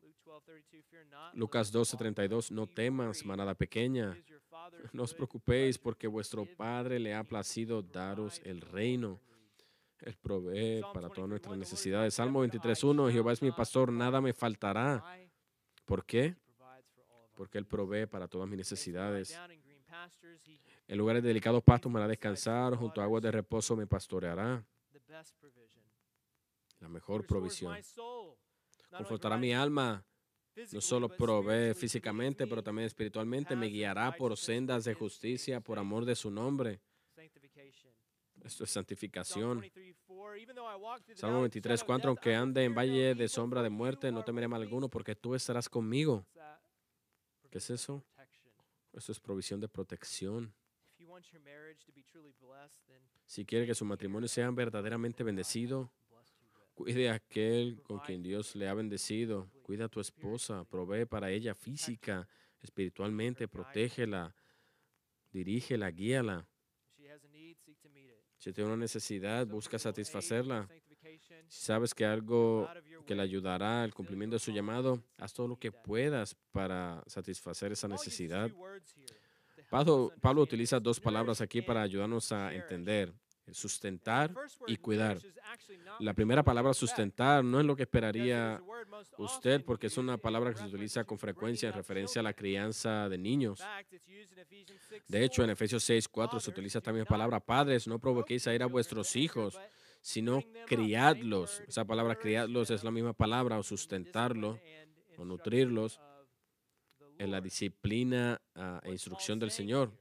Luke 0.00 0.18
12:32, 0.24 0.84
"Fear 0.86 1.06
not, 1.06 1.34
Lucas 1.34 1.68
little 1.68 1.84
flock, 1.84 2.00
12:32, 2.00 2.50
no 2.50 2.66
temas, 2.66 3.24
manada 3.24 3.54
pequeña, 3.54 4.16
no 4.92 5.02
os 5.02 5.14
preocupéis 5.14 5.78
porque 5.78 6.06
vuestro 6.06 6.46
Padre 6.56 6.98
le 6.98 7.14
ha 7.14 7.24
placido 7.24 7.82
daros 7.82 8.40
el 8.44 8.60
reino. 8.60 9.20
Your 10.00 10.06
needs." 10.06 10.16
Él 10.16 10.16
provee 10.22 10.80
para 10.92 11.08
todas 11.08 11.28
23:1, 11.28 11.28
nuestras 11.28 11.50
"The 11.52 11.56
Lord 11.56 11.62
is 11.62 11.70
my 11.70 11.76
necesidades. 11.76 12.14
Salmo 12.14 12.40
shepherd, 12.40 12.54
I 12.54 12.58
23.1, 12.58 13.10
Jehová 13.10 13.32
es 13.32 13.42
mi 13.42 13.52
pastor, 13.52 13.92
nada 13.92 14.20
me 14.20 14.32
faltará. 14.32 15.04
¿Por 15.84 16.04
qué? 16.04 16.36
Porque 17.34 17.58
Él 17.58 17.66
provee 17.66 18.06
para 18.06 18.28
todas 18.28 18.48
mis 18.48 18.58
necesidades. 18.58 19.38
En 20.86 20.98
lugares 20.98 21.22
de 21.22 21.28
delicados 21.28 21.62
pastos 21.62 21.90
me 21.90 21.98
hará 21.98 22.08
descansar, 22.08 22.74
junto 22.76 23.00
a 23.00 23.04
aguas 23.04 23.22
de 23.22 23.30
reposo 23.30 23.76
me 23.76 23.86
pastoreará. 23.86 24.64
La 26.80 26.88
mejor 26.88 27.26
provisión. 27.26 27.76
Confortará 28.90 29.36
mi 29.36 29.52
alma. 29.52 30.04
No 30.72 30.80
solo 30.80 31.08
provee 31.08 31.74
físicamente, 31.74 32.46
pero 32.46 32.62
también 32.62 32.86
espiritualmente. 32.86 33.54
Me 33.56 33.66
guiará 33.66 34.12
por 34.12 34.36
sendas 34.36 34.84
de 34.84 34.94
justicia 34.94 35.60
por 35.60 35.78
amor 35.78 36.04
de 36.04 36.14
su 36.14 36.30
nombre. 36.30 36.80
Esto 38.44 38.64
es 38.64 38.70
santificación. 38.70 39.60
23:4, 39.60 40.36
"Even 40.36 40.56
though 40.56 40.70
I 40.70 40.76
walk 40.76 41.02
through 41.02 41.14
the 41.14 41.20
Salmo 41.20 41.36
valley 41.36 41.46
of 41.46 41.52
the 41.52 41.60
23, 41.60 41.80
shadow 41.80 41.82
of 41.82 41.86
4. 41.86 41.98
death, 41.98 42.08
Aunque 42.08 42.34
ande 42.34 42.64
en 42.64 42.74
valle 42.74 43.14
de 43.14 43.28
sombra 43.28 43.62
de 43.62 43.70
muerte, 43.70 44.10
no 44.10 44.24
temeré 44.24 44.48
mal 44.48 44.60
me." 44.60 44.66
alguno, 44.66 44.88
porque 44.88 45.14
tú 45.14 45.34
estarás 45.34 45.68
conmigo. 45.68 46.26
¿Qué 47.50 47.58
es 47.58 47.70
eso? 47.70 48.04
Esto 48.92 49.12
es 49.12 49.20
provisión 49.20 49.60
de 49.60 49.68
protección. 49.68 50.54
Si 53.26 53.44
quiere 53.44 53.66
que 53.66 53.74
su 53.74 53.84
matrimonio 53.84 54.28
sea 54.28 54.50
verdaderamente 54.50 55.22
bendecido, 55.22 55.90
cuide 56.74 57.10
a 57.10 57.14
aquel 57.14 57.82
con 57.82 57.98
quien 58.00 58.22
Dios 58.22 58.54
le 58.56 58.68
ha 58.68 58.74
bendecido. 58.74 59.50
Cuida 59.62 59.84
a 59.84 59.88
tu 59.88 60.00
esposa, 60.00 60.64
provee 60.64 61.04
para 61.06 61.30
ella 61.30 61.54
física, 61.54 62.28
espiritualmente, 62.60 63.48
protégela, 63.48 64.34
dirígela, 65.32 65.90
guíala. 65.90 66.48
Si 68.40 68.54
tiene 68.54 68.68
una 68.68 68.78
necesidad, 68.78 69.46
busca 69.46 69.78
satisfacerla. 69.78 70.66
Si 71.46 71.62
sabes 71.62 71.92
que 71.92 72.06
algo 72.06 72.66
que 73.06 73.14
le 73.14 73.20
ayudará 73.20 73.82
al 73.82 73.92
cumplimiento 73.92 74.36
de 74.36 74.40
su 74.40 74.50
llamado, 74.50 75.02
haz 75.18 75.34
todo 75.34 75.46
lo 75.46 75.56
que 75.56 75.70
puedas 75.70 76.34
para 76.50 77.04
satisfacer 77.06 77.72
esa 77.72 77.86
necesidad. 77.86 78.50
Pablo, 79.68 80.10
Pablo 80.22 80.40
utiliza 80.40 80.80
dos 80.80 80.98
palabras 80.98 81.42
aquí 81.42 81.60
para 81.60 81.82
ayudarnos 81.82 82.32
a 82.32 82.54
entender. 82.54 83.12
Sustentar 83.52 84.32
y 84.66 84.76
cuidar. 84.76 85.18
La 85.98 86.14
primera 86.14 86.42
palabra 86.42 86.72
sustentar 86.72 87.42
no 87.44 87.58
es 87.58 87.66
lo 87.66 87.74
que 87.74 87.82
esperaría 87.82 88.62
usted 89.18 89.64
porque 89.64 89.88
es 89.88 89.98
una 89.98 90.18
palabra 90.18 90.52
que 90.52 90.58
se 90.58 90.66
utiliza 90.66 91.04
con 91.04 91.18
frecuencia 91.18 91.68
en 91.68 91.74
referencia 91.74 92.20
a 92.20 92.22
la 92.22 92.32
crianza 92.32 93.08
de 93.08 93.18
niños. 93.18 93.60
In 93.60 93.66
fact, 93.66 93.92
it's 93.92 94.08
used 94.08 94.32
in 94.32 94.38
Ephesians 94.38 94.80
6, 94.88 95.02
De 95.08 95.24
hecho, 95.24 95.42
en 95.42 95.48
4. 95.48 95.52
Efesios 95.52 95.84
6, 95.84 96.08
4 96.08 96.40
se 96.40 96.50
utiliza 96.50 96.80
la 96.84 96.92
not 96.92 97.08
palabra 97.08 97.40
padres, 97.40 97.86
no 97.88 97.98
provoquéis 97.98 98.46
a 98.46 98.54
ir 98.54 98.62
a 98.62 98.66
vuestros 98.66 99.16
hijos, 99.16 99.58
sino 100.00 100.42
criadlos. 100.66 101.60
Esa 101.66 101.84
palabra 101.84 102.16
criadlos 102.16 102.70
es 102.70 102.84
la 102.84 102.90
misma 102.90 103.12
palabra, 103.12 103.58
o 103.58 103.62
sustentarlo 103.62 104.58
o 105.18 105.24
nutrirlos 105.24 106.00
en 107.18 107.30
la 107.30 107.40
disciplina 107.40 108.40
ah, 108.54 108.80
e 108.82 108.90
instrucción 108.90 109.38
del 109.38 109.50
Señor. 109.50 109.92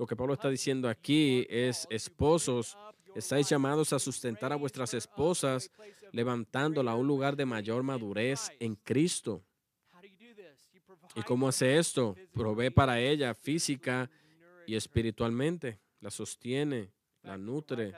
Lo 0.00 0.06
que 0.06 0.16
Pablo 0.16 0.32
está 0.32 0.48
diciendo 0.48 0.88
aquí 0.88 1.46
es, 1.50 1.86
esposos, 1.90 2.74
estáis 3.14 3.50
llamados 3.50 3.92
a 3.92 3.98
sustentar 3.98 4.50
a 4.50 4.56
vuestras 4.56 4.94
esposas, 4.94 5.70
levantándola 6.10 6.92
a 6.92 6.94
un 6.94 7.06
lugar 7.06 7.36
de 7.36 7.44
mayor 7.44 7.82
madurez 7.82 8.50
en 8.60 8.76
Cristo. 8.76 9.44
¿Y 11.14 11.20
cómo 11.20 11.48
hace 11.48 11.76
esto? 11.76 12.16
Provee 12.32 12.70
para 12.70 12.98
ella 12.98 13.34
física 13.34 14.10
y 14.66 14.74
espiritualmente, 14.74 15.78
la 16.00 16.10
sostiene, 16.10 16.94
la 17.20 17.36
nutre. 17.36 17.92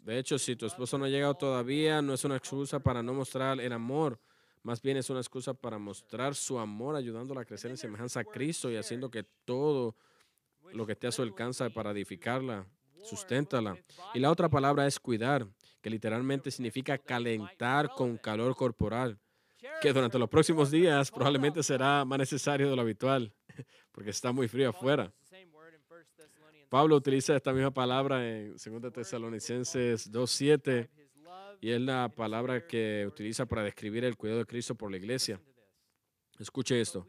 De 0.00 0.18
hecho, 0.18 0.40
si 0.40 0.56
tu 0.56 0.66
esposo 0.66 0.98
no 0.98 1.04
ha 1.04 1.08
llegado 1.08 1.34
todavía, 1.34 2.02
no 2.02 2.14
es 2.14 2.24
una 2.24 2.34
excusa 2.34 2.80
para 2.80 3.00
no 3.00 3.14
mostrar 3.14 3.60
el 3.60 3.72
amor. 3.72 4.18
Más 4.62 4.82
bien 4.82 4.96
es 4.96 5.08
una 5.08 5.20
excusa 5.20 5.54
para 5.54 5.78
mostrar 5.78 6.34
su 6.34 6.58
amor, 6.58 6.94
ayudándola 6.94 7.42
a 7.42 7.44
crecer 7.44 7.70
en 7.70 7.76
semejanza 7.78 8.20
a 8.20 8.24
Cristo 8.24 8.70
y 8.70 8.76
haciendo 8.76 9.10
que 9.10 9.24
todo 9.44 9.96
lo 10.72 10.86
que 10.86 10.92
esté 10.92 11.06
a 11.06 11.12
su 11.12 11.22
alcance 11.22 11.68
para 11.70 11.92
edificarla, 11.92 12.66
susténtala. 13.02 13.76
Y 14.14 14.18
la 14.18 14.30
otra 14.30 14.48
palabra 14.48 14.86
es 14.86 15.00
cuidar, 15.00 15.46
que 15.80 15.88
literalmente 15.88 16.50
significa 16.50 16.98
calentar 16.98 17.90
con 17.94 18.18
calor 18.18 18.54
corporal, 18.54 19.18
que 19.80 19.92
durante 19.92 20.18
los 20.18 20.28
próximos 20.28 20.70
días 20.70 21.10
probablemente 21.10 21.62
será 21.62 22.04
más 22.04 22.18
necesario 22.18 22.68
de 22.68 22.76
lo 22.76 22.82
habitual, 22.82 23.32
porque 23.92 24.10
está 24.10 24.30
muy 24.32 24.46
frío 24.46 24.70
afuera. 24.70 25.10
Pablo 26.68 26.96
utiliza 26.96 27.34
esta 27.34 27.52
misma 27.52 27.72
palabra 27.72 28.28
en 28.28 28.52
2 28.52 28.92
Tesalonicenses 28.92 30.12
2.7 30.12 30.88
y 31.60 31.70
es 31.70 31.80
la 31.80 32.08
palabra 32.08 32.66
que 32.66 33.06
utiliza 33.06 33.46
para 33.46 33.62
describir 33.62 34.04
el 34.04 34.16
cuidado 34.16 34.40
de 34.40 34.46
Cristo 34.46 34.74
por 34.74 34.90
la 34.90 34.96
iglesia. 34.96 35.40
Escuche 36.38 36.80
esto. 36.80 37.06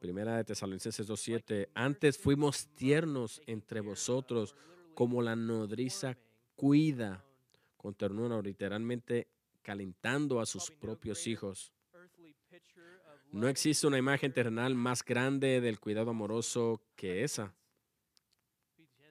Primera 0.00 0.36
de 0.36 0.44
Tesalonicenses 0.44 1.08
2.7. 1.08 1.68
Antes 1.74 2.18
fuimos 2.18 2.66
tiernos 2.74 3.42
entre 3.46 3.80
vosotros 3.80 4.54
como 4.94 5.20
la 5.20 5.36
nodriza 5.36 6.16
cuida 6.54 7.24
con 7.76 7.94
ternura, 7.94 8.40
literalmente 8.40 9.28
calentando 9.62 10.40
a 10.40 10.46
sus 10.46 10.70
propios 10.70 11.26
hijos. 11.26 11.72
No 13.32 13.48
existe 13.48 13.86
una 13.86 13.98
imagen 13.98 14.32
terrenal 14.32 14.74
más 14.74 15.04
grande 15.04 15.60
del 15.60 15.80
cuidado 15.80 16.10
amoroso 16.10 16.80
que 16.96 17.24
esa. 17.24 17.54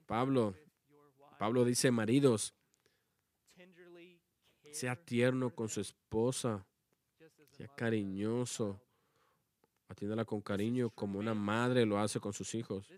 Pablo, 0.06 0.56
Pablo 1.38 1.66
dice, 1.66 1.92
maridos, 1.92 2.54
sea 4.74 4.96
tierno 4.96 5.54
con 5.54 5.70
su 5.70 5.80
esposa, 5.82 6.66
sea 7.52 7.68
cariñoso, 7.68 8.82
atiéndala 9.88 10.26
con 10.26 10.42
cariño 10.42 10.90
como 10.90 11.20
una 11.20 11.34
madre 11.34 11.86
lo 11.86 12.00
hace 12.00 12.20
con 12.20 12.34
sus 12.34 12.56
hijos. 12.56 12.92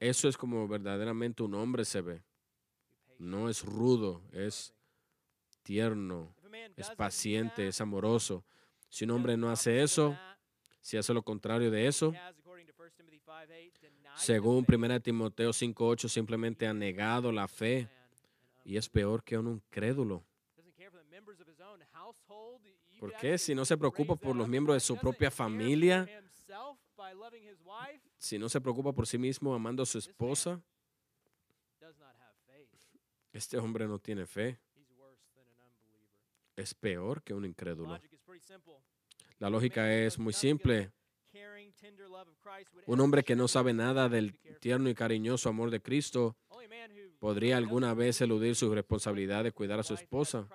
Eso 0.00 0.28
es 0.28 0.36
como 0.36 0.66
verdaderamente 0.66 1.42
un 1.42 1.54
hombre 1.54 1.84
se 1.84 2.00
ve. 2.00 2.22
No 3.18 3.50
es 3.50 3.62
rudo, 3.62 4.22
es 4.32 4.74
tierno, 5.62 6.34
es 6.76 6.90
paciente, 6.92 7.68
es 7.68 7.80
amoroso. 7.82 8.44
Si 8.88 9.04
un 9.04 9.10
hombre 9.10 9.36
no 9.36 9.50
hace 9.50 9.82
eso, 9.82 10.18
si 10.80 10.96
hace 10.96 11.12
lo 11.12 11.22
contrario 11.22 11.70
de 11.70 11.86
eso, 11.86 12.14
según 14.16 14.64
1 14.66 15.00
Timoteo 15.00 15.50
5.8, 15.50 16.08
simplemente 16.08 16.66
ha 16.66 16.72
negado 16.72 17.30
la 17.30 17.46
fe 17.46 17.88
y 18.64 18.76
es 18.76 18.88
peor 18.88 19.22
que 19.22 19.38
un 19.38 19.48
incrédulo. 19.54 20.24
¿Por 22.98 23.16
qué? 23.16 23.38
Si 23.38 23.54
no 23.54 23.64
se 23.64 23.76
preocupa 23.76 24.16
por 24.16 24.36
los 24.36 24.48
miembros 24.48 24.76
de 24.76 24.80
su 24.80 24.96
propia 24.96 25.30
familia, 25.30 26.06
si 28.18 28.38
no 28.38 28.48
se 28.48 28.60
preocupa 28.60 28.92
por 28.92 29.06
sí 29.06 29.16
mismo 29.16 29.54
amando 29.54 29.82
a 29.82 29.86
su 29.86 29.98
esposa, 29.98 30.62
este 33.32 33.56
hombre 33.58 33.86
no 33.86 33.98
tiene 33.98 34.26
fe. 34.26 34.60
Es 36.56 36.74
peor 36.74 37.22
que 37.22 37.32
un 37.32 37.44
incrédulo. 37.46 37.98
La 39.38 39.48
lógica 39.48 39.94
es 39.94 40.18
muy 40.18 40.34
simple. 40.34 40.92
Un 42.86 43.00
hombre 43.00 43.22
que 43.22 43.36
no 43.36 43.48
sabe 43.48 43.72
nada 43.72 44.08
del 44.10 44.36
tierno 44.60 44.90
y 44.90 44.94
cariñoso 44.94 45.48
amor 45.48 45.70
de 45.70 45.80
Cristo 45.80 46.36
podría 47.20 47.58
alguna 47.58 47.94
vez 47.94 48.20
eludir 48.22 48.56
su 48.56 48.74
responsabilidad 48.74 49.44
de 49.44 49.52
cuidar 49.52 49.78
a 49.78 49.82
su 49.84 49.94
esposa. 49.94 50.48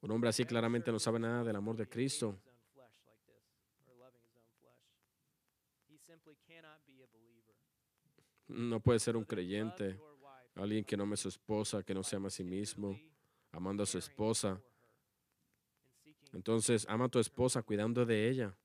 Un 0.00 0.10
hombre 0.12 0.30
así 0.30 0.44
claramente 0.44 0.90
no 0.90 0.98
sabe 0.98 1.18
nada 1.18 1.44
del 1.44 1.56
amor 1.56 1.76
de 1.76 1.86
Cristo. 1.86 2.40
No 8.46 8.80
puede 8.80 8.98
ser 8.98 9.16
un 9.16 9.24
creyente, 9.24 10.00
alguien 10.54 10.84
que 10.84 10.96
no 10.96 11.02
ame 11.02 11.14
a 11.14 11.16
su 11.16 11.28
esposa, 11.28 11.82
que 11.82 11.92
no 11.92 12.02
se 12.02 12.16
ama 12.16 12.28
a 12.28 12.30
sí 12.30 12.44
mismo, 12.44 12.98
amando 13.52 13.82
a 13.82 13.86
su 13.86 13.98
esposa. 13.98 14.60
Entonces, 16.32 16.86
ama 16.88 17.06
a 17.06 17.08
tu 17.08 17.18
esposa 17.18 17.62
cuidando 17.62 18.06
de 18.06 18.28
ella, 18.28 18.56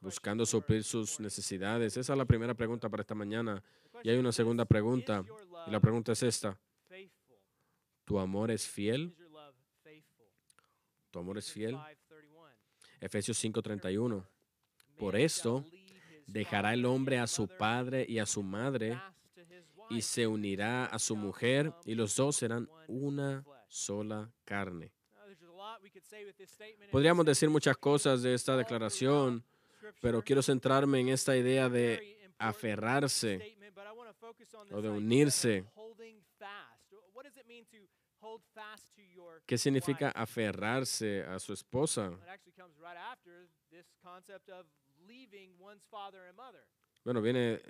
buscando 0.00 0.44
suplir 0.44 0.82
sus 0.82 1.20
necesidades. 1.20 1.96
Esa 1.96 2.12
es 2.12 2.18
la 2.18 2.24
primera 2.24 2.54
pregunta 2.54 2.88
para 2.88 3.02
esta 3.02 3.14
mañana. 3.14 3.62
Y 4.02 4.10
hay 4.10 4.18
una 4.18 4.32
segunda 4.32 4.64
pregunta. 4.64 5.24
Y 5.66 5.70
la 5.70 5.80
pregunta 5.80 6.12
es 6.12 6.22
esta. 6.22 6.58
¿Tu 8.04 8.18
amor 8.18 8.50
es 8.50 8.66
fiel? 8.66 9.14
¿Tu 11.10 11.18
amor 11.18 11.38
es 11.38 11.50
fiel? 11.50 11.78
Efesios 13.00 13.38
5:31. 13.42 14.26
Por 14.98 15.16
esto 15.16 15.64
dejará 16.26 16.74
el 16.74 16.84
hombre 16.84 17.18
a 17.18 17.26
su 17.26 17.48
padre 17.48 18.04
y 18.08 18.18
a 18.18 18.26
su 18.26 18.42
madre 18.42 19.00
y 19.90 20.02
se 20.02 20.26
unirá 20.26 20.86
a 20.86 20.98
su 20.98 21.16
mujer 21.16 21.72
y 21.84 21.94
los 21.94 22.16
dos 22.16 22.36
serán 22.36 22.68
una 22.88 23.44
sola 23.68 24.32
carne. 24.44 24.95
Podríamos 26.90 27.24
decir 27.26 27.48
muchas 27.50 27.76
cosas 27.76 28.22
de 28.22 28.34
esta 28.34 28.56
declaración, 28.56 29.44
pero 30.00 30.22
quiero 30.22 30.42
centrarme 30.42 31.00
en 31.00 31.08
esta 31.08 31.36
idea 31.36 31.68
de 31.68 32.32
aferrarse 32.38 33.56
o 34.70 34.82
de 34.82 34.88
unirse. 34.88 35.64
¿Qué 39.46 39.58
significa 39.58 40.10
aferrarse 40.10 41.22
a 41.22 41.38
su 41.38 41.52
esposa? 41.52 42.10
Bueno, 47.04 47.22
viene 47.22 47.62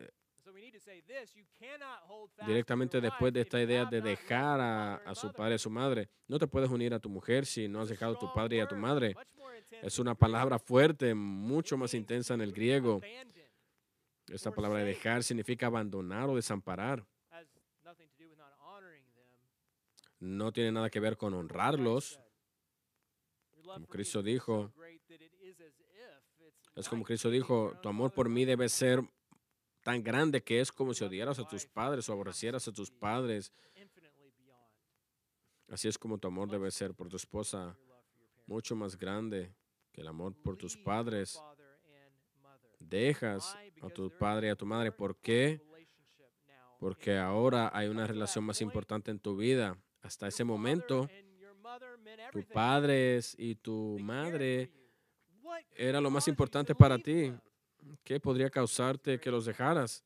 directamente 2.47 3.01
después 3.01 3.33
de 3.33 3.41
esta 3.41 3.61
idea 3.61 3.85
de 3.85 4.01
dejar 4.01 4.61
a, 4.61 5.15
su 5.15 5.33
padre 5.33 5.53
y 5.53 5.55
a 5.55 5.59
su 5.59 5.71
madre. 5.71 6.09
No 6.29 6.39
te 6.39 6.47
puedes 6.47 6.71
unir 6.71 6.95
a 6.95 7.01
tu 7.01 7.09
mujer 7.09 7.47
si 7.47 7.69
no 7.69 7.81
has 7.81 7.89
dejado 7.89 8.15
a 8.15 8.19
tu 8.19 8.33
padre 8.33 8.57
y 8.57 8.61
a 8.61 8.69
tu 8.69 8.77
madre. 8.77 9.15
Es 9.83 9.99
una 9.99 10.15
palabra 10.15 10.59
fuerte, 10.59 11.15
mucho 11.15 11.77
más 11.77 11.95
intensa 11.95 12.35
en 12.35 12.41
el 12.41 12.53
griego. 12.53 13.01
Esta 14.29 14.51
palabra 14.51 14.81
de 14.81 14.87
dejar 14.87 15.23
significa 15.23 15.67
abandonar 15.67 16.29
o 16.29 16.37
desamparar. 16.37 17.05
No 20.19 20.53
tiene 20.53 20.73
nada 20.73 20.91
que 20.91 21.01
ver 21.01 21.17
con 21.17 21.35
honrarlos. 21.35 22.21
Como 23.63 23.87
Cristo 23.87 24.23
dijo, 24.23 24.73
es 26.75 26.89
como 26.89 27.05
Cristo 27.05 27.31
dijo, 27.31 27.77
tu 27.83 27.89
amor 27.89 28.13
por 28.13 28.29
mí 28.29 28.45
debe 28.45 28.69
ser 28.69 29.03
tan 29.87 30.03
grande 30.03 30.43
que 30.43 30.61
es 30.61 30.73
como 30.73 30.93
si 30.95 31.05
odiaras 31.05 31.39
a 31.39 31.47
tus 31.47 31.65
padres 31.65 32.09
o 32.09 32.13
aborrecieras 32.13 32.67
a 32.67 32.73
tus 32.73 32.91
padres. 32.91 33.53
Así 35.69 35.87
es 35.87 35.97
como 35.97 36.19
tu 36.19 36.27
amor 36.27 36.51
debe 36.51 36.73
ser 36.73 36.93
por 36.93 37.09
tu 37.09 37.15
esposa, 37.15 37.79
mucho 38.49 38.75
más 38.75 38.99
grande 38.99 39.55
que 39.93 40.01
el 40.01 40.09
amor 40.09 40.35
por 40.43 40.57
tus 40.57 40.77
padres. 40.77 41.41
Dejas 42.81 43.57
a 43.81 43.89
tu 43.89 44.11
padre 44.11 44.49
y 44.49 44.51
a 44.51 44.57
tu 44.57 44.67
madre. 44.67 44.91
¿Por 44.91 45.21
qué? 45.21 45.63
Porque 46.81 47.17
ahora 47.17 47.71
hay 47.73 47.87
una 47.87 48.09
relación 48.09 48.43
más 48.43 48.61
importante 48.63 49.13
en 49.13 49.21
tu 49.21 49.37
vida. 49.37 49.79
Hasta 50.03 50.27
ese 50.27 50.43
momento, 50.43 51.09
tu 52.33 52.43
padre 52.43 53.21
y 53.39 53.55
tu 53.55 54.01
madre 54.01 54.69
era 55.77 56.01
lo 56.01 56.11
más 56.11 56.27
importante 56.27 56.75
para 56.75 56.99
ti. 56.99 57.33
¿Qué 58.05 58.21
podría 58.21 58.51
causarte 58.51 59.19
que 59.21 59.31
los 59.31 59.45
dejaras? 59.45 60.05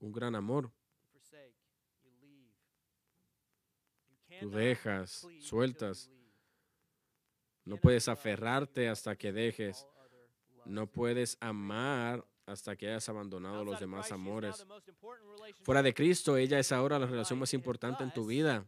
Un 0.00 0.12
gran 0.12 0.34
amor. 0.34 0.70
Tú 4.40 4.50
dejas, 4.50 5.26
sueltas. 5.40 6.10
No 7.64 7.76
puedes 7.76 8.08
aferrarte 8.08 8.88
hasta 8.88 9.14
que 9.14 9.32
dejes. 9.32 9.86
No 10.64 10.86
puedes 10.86 11.36
amar 11.40 12.26
hasta 12.46 12.74
que 12.76 12.88
hayas 12.88 13.08
abandonado 13.08 13.64
los 13.64 13.78
demás 13.78 14.10
amores. 14.10 14.66
Fuera 15.62 15.82
de 15.82 15.94
Cristo, 15.94 16.36
ella 16.36 16.58
es 16.58 16.72
ahora 16.72 16.98
la 16.98 17.06
relación 17.06 17.38
más 17.38 17.54
importante 17.54 18.02
en 18.02 18.12
tu 18.12 18.26
vida. 18.26 18.66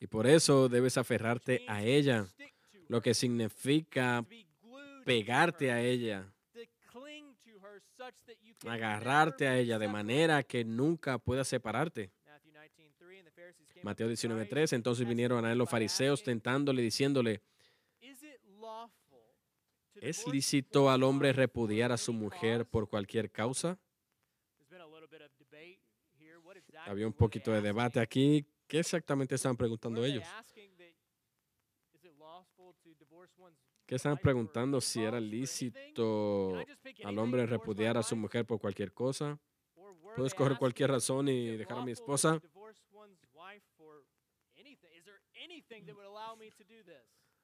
Y 0.00 0.06
por 0.06 0.26
eso 0.26 0.68
debes 0.68 0.98
aferrarte 0.98 1.64
a 1.68 1.82
ella 1.82 2.26
lo 2.88 3.00
que 3.00 3.14
significa 3.14 4.24
pegarte 5.04 5.70
a 5.70 5.80
ella, 5.80 6.32
agarrarte 8.66 9.46
a 9.48 9.58
ella 9.58 9.78
de 9.78 9.88
manera 9.88 10.42
que 10.42 10.64
nunca 10.64 11.18
puedas 11.18 11.48
separarte. 11.48 12.12
Mateo 13.82 14.08
19:3, 14.08 14.72
entonces 14.72 15.06
vinieron 15.06 15.44
a 15.44 15.52
él 15.52 15.58
los 15.58 15.68
fariseos 15.68 16.22
tentándole, 16.22 16.80
diciéndole, 16.80 17.42
¿Es 20.00 20.26
lícito 20.26 20.90
al 20.90 21.02
hombre 21.02 21.32
repudiar 21.32 21.92
a 21.92 21.96
su 21.96 22.12
mujer 22.12 22.66
por 22.66 22.88
cualquier 22.88 23.30
causa? 23.30 23.78
Había 26.86 27.06
un 27.06 27.12
poquito 27.12 27.52
de 27.52 27.60
debate 27.60 28.00
aquí. 28.00 28.46
¿Qué 28.66 28.80
exactamente 28.80 29.34
estaban 29.34 29.56
preguntando 29.56 30.04
ellos? 30.04 30.24
¿Qué 33.86 33.96
estaban 33.96 34.18
preguntando 34.18 34.80
si 34.80 35.02
era 35.02 35.20
lícito 35.20 36.64
al 37.04 37.18
hombre 37.18 37.46
repudiar 37.46 37.98
a 37.98 38.02
su 38.02 38.16
mujer 38.16 38.46
por 38.46 38.58
cualquier 38.58 38.92
cosa? 38.92 39.38
¿Puedo 39.74 40.26
escoger 40.26 40.56
cualquier 40.56 40.90
razón 40.90 41.28
y 41.28 41.56
dejar 41.56 41.78
a 41.78 41.84
mi 41.84 41.92
esposa? 41.92 42.40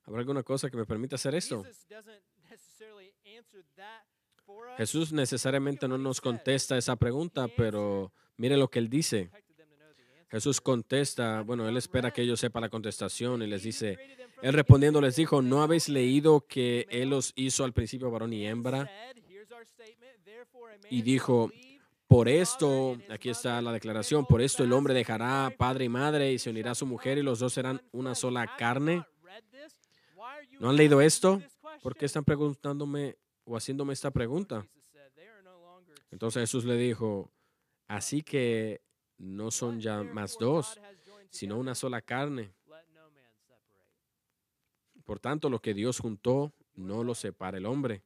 ¿Habrá 0.05 0.21
alguna 0.21 0.43
cosa 0.43 0.71
que 0.71 0.77
me 0.77 0.87
permita 0.87 1.17
hacer 1.17 1.35
esto? 1.35 1.63
Jesús 4.77 5.13
necesariamente 5.13 5.87
no 5.87 5.99
nos 5.99 6.21
contesta 6.21 6.79
esa 6.79 6.97
pregunta, 6.97 7.49
pero 7.57 8.13
mire 8.37 8.57
lo 8.57 8.69
que 8.69 8.79
él 8.79 8.89
dice. 8.89 9.31
Jesús 10.31 10.61
contesta, 10.61 11.43
bueno, 11.43 11.69
él 11.69 11.77
espera 11.77 12.13
que 12.13 12.23
ellos 12.23 12.39
sepan 12.39 12.63
la 12.63 12.69
contestación 12.69 13.43
y 13.43 13.49
les 13.49 13.65
dice, 13.65 13.99
él 14.43 14.53
respondiendo 14.53 15.01
les 15.01 15.17
dijo, 15.17 15.43
¿no 15.43 15.63
habéis 15.63 15.89
leído 15.89 16.47
que 16.47 16.87
él 16.89 17.11
los 17.11 17.33
hizo 17.35 17.65
al 17.65 17.73
principio 17.73 18.11
varón 18.11 18.33
y 18.33 18.47
hembra? 18.47 18.89
Y 20.89 21.03
dijo, 21.03 21.51
Por 22.07 22.29
esto, 22.29 22.99
aquí 23.09 23.29
está 23.29 23.61
la 23.61 23.73
declaración, 23.73 24.25
por 24.27 24.41
esto 24.41 24.65
el 24.65 24.73
hombre 24.73 24.95
dejará 24.95 25.53
padre 25.57 25.85
y 25.87 25.89
madre 25.89 26.33
y 26.33 26.39
se 26.39 26.51
unirá 26.51 26.73
a 26.73 26.75
su 26.75 26.87
mujer 26.87 27.19
y 27.19 27.23
los 27.23 27.41
dos 27.41 27.53
serán 27.53 27.83
una 27.93 28.15
sola 28.15 28.57
carne. 28.57 29.05
¿No 30.59 30.71
han 30.71 30.77
leído 30.77 31.01
esto? 31.01 31.43
¿Por 31.83 31.97
qué 31.97 32.07
están 32.07 32.25
preguntándome 32.25 33.17
o 33.45 33.57
haciéndome 33.57 33.93
esta 33.93 34.11
pregunta? 34.11 34.67
Jesus 34.75 34.91
said, 34.93 35.13
"They 35.15 35.27
are 35.27 35.43
no 35.43 35.59
longer 35.61 35.95
two, 35.95 36.05
Entonces 36.11 36.43
Jesús 36.43 36.65
le 36.65 36.77
dijo, 36.77 37.31
así 37.87 38.23
que 38.23 38.83
no 39.21 39.51
son 39.51 39.81
ya 39.81 40.03
más 40.03 40.37
dos, 40.39 40.81
sino 41.31 41.59
una 41.59 41.75
sola 41.75 42.01
carne. 42.01 42.55
let 42.67 42.87
no 42.95 43.11
man 43.11 43.23
separate." 43.47 45.05
Por 45.05 45.21
tanto, 45.21 45.51
lo 45.51 45.61
que 45.61 45.75
Dios 45.75 46.01
juntó, 46.01 46.53
no 46.75 47.05
lo 47.05 47.15
separa 47.15 47.59
el 47.59 47.67
hombre. 47.67 48.03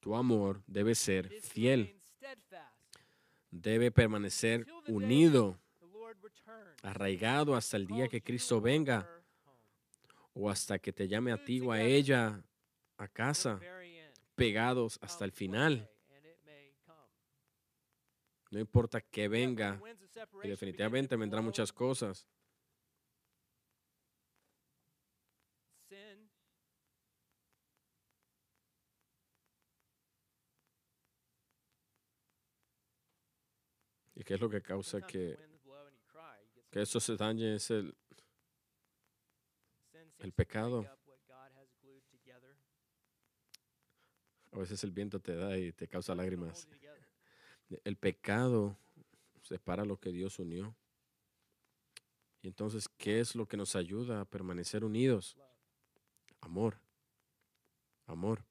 Tu 0.00 0.14
amor 0.14 0.62
debe 0.66 0.94
ser 0.94 1.28
fiel, 1.40 2.00
debe 3.50 3.90
permanecer 3.90 4.66
unido, 4.86 5.58
arraigado 6.82 7.54
hasta 7.54 7.76
el 7.76 7.86
día 7.86 8.08
que 8.08 8.22
Cristo 8.22 8.60
venga 8.60 9.08
o 10.32 10.48
hasta 10.48 10.78
que 10.78 10.92
te 10.92 11.06
llame 11.06 11.32
a 11.32 11.44
ti 11.44 11.60
o 11.60 11.72
a 11.72 11.82
ella 11.82 12.42
a 12.96 13.08
casa, 13.08 13.60
pegados 14.34 14.98
hasta 15.02 15.24
el 15.24 15.32
final. 15.32 15.90
No 18.50 18.58
importa 18.58 19.00
que 19.00 19.28
venga, 19.28 19.80
y 20.42 20.48
definitivamente 20.48 21.16
vendrán 21.16 21.44
muchas 21.44 21.72
cosas. 21.72 22.26
¿Y 34.14 34.24
qué 34.24 34.34
es 34.34 34.40
lo 34.40 34.50
que 34.50 34.60
causa 34.60 35.00
que, 35.00 35.38
que 36.70 36.82
esto 36.82 37.00
se 37.00 37.16
dañe? 37.16 37.54
Es 37.54 37.70
el, 37.70 37.96
el 40.18 40.32
pecado. 40.32 40.84
a 44.52 44.58
veces 44.58 44.82
el 44.84 44.90
viento 44.90 45.20
te 45.20 45.34
da 45.34 45.56
y 45.56 45.72
te 45.72 45.88
causa 45.88 46.14
lágrimas. 46.14 46.68
El 47.84 47.96
pecado 47.96 48.76
separa 49.42 49.84
lo 49.84 49.98
que 49.98 50.10
Dios 50.10 50.38
unió. 50.38 50.74
Y 52.42 52.48
entonces, 52.48 52.88
¿qué 52.88 53.20
es 53.20 53.34
lo 53.34 53.46
que 53.46 53.56
nos 53.56 53.76
ayuda 53.76 54.20
a 54.20 54.24
permanecer 54.24 54.84
unidos? 54.84 55.36
Amor. 56.40 56.80
Amor. 58.06 58.44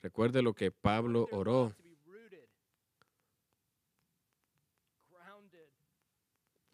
Recuerde 0.00 0.42
lo 0.42 0.54
que 0.54 0.70
Pablo 0.70 1.28
oró. 1.30 1.74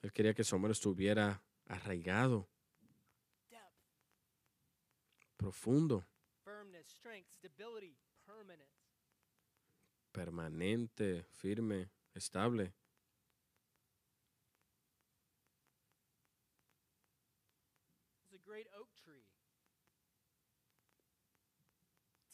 Él 0.03 0.13
quería 0.13 0.35
que 0.35 0.45
su 0.45 0.55
amor 0.55 0.71
estuviera 0.71 1.43
arraigado, 1.67 2.49
profundo, 5.37 6.07
permanente, 10.19 11.23
firme, 11.31 11.89
estable. 12.13 12.75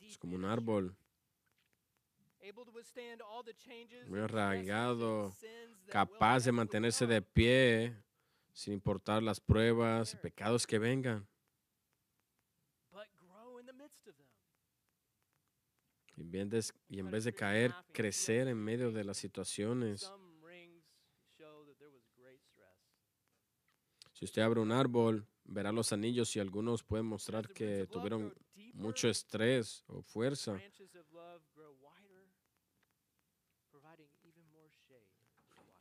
Es 0.00 0.16
como 0.16 0.36
un 0.36 0.46
árbol. 0.46 0.96
Muy 4.06 4.20
arraigado, 4.20 5.34
capaz 5.88 6.44
de 6.44 6.52
mantenerse 6.52 7.06
de 7.06 7.20
pie 7.20 7.94
sin 8.54 8.72
importar 8.72 9.22
las 9.22 9.40
pruebas 9.40 10.14
y 10.14 10.16
pecados 10.16 10.66
que 10.66 10.78
vengan. 10.78 11.28
but 12.92 13.08
grow 13.18 13.58
in 13.58 13.66
the 13.66 13.72
midst 13.72 14.06
of 14.06 14.14
them. 14.16 14.24
Y 16.16 16.22
en 16.22 16.30
vez 16.30 16.50
de, 16.50 16.74
y 16.88 17.00
en 17.00 17.10
vez 17.10 17.24
de 17.24 17.34
caer, 17.34 17.74
crecer 17.92 18.48
en 18.48 18.58
medio 18.58 18.92
de 18.92 19.04
las 19.04 19.16
situaciones. 19.16 20.10
Si 24.12 24.24
usted 24.24 24.42
abre 24.42 24.60
un 24.60 24.70
árbol, 24.70 25.26
verá 25.44 25.72
los 25.72 25.92
anillos 25.92 26.34
y 26.36 26.40
algunos 26.40 26.82
pueden 26.84 27.06
mostrar 27.06 27.48
que 27.48 27.86
tuvieron 27.88 28.32
mucho 28.72 29.08
estrés 29.08 29.84
o 29.88 30.02
fuerza. 30.02 30.60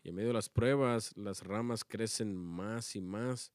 Y 0.03 0.09
en 0.09 0.15
medio 0.15 0.29
de 0.29 0.33
las 0.33 0.49
pruebas, 0.49 1.15
las 1.15 1.43
ramas 1.43 1.83
crecen 1.85 2.35
más 2.35 2.95
y 2.95 3.01
más. 3.01 3.53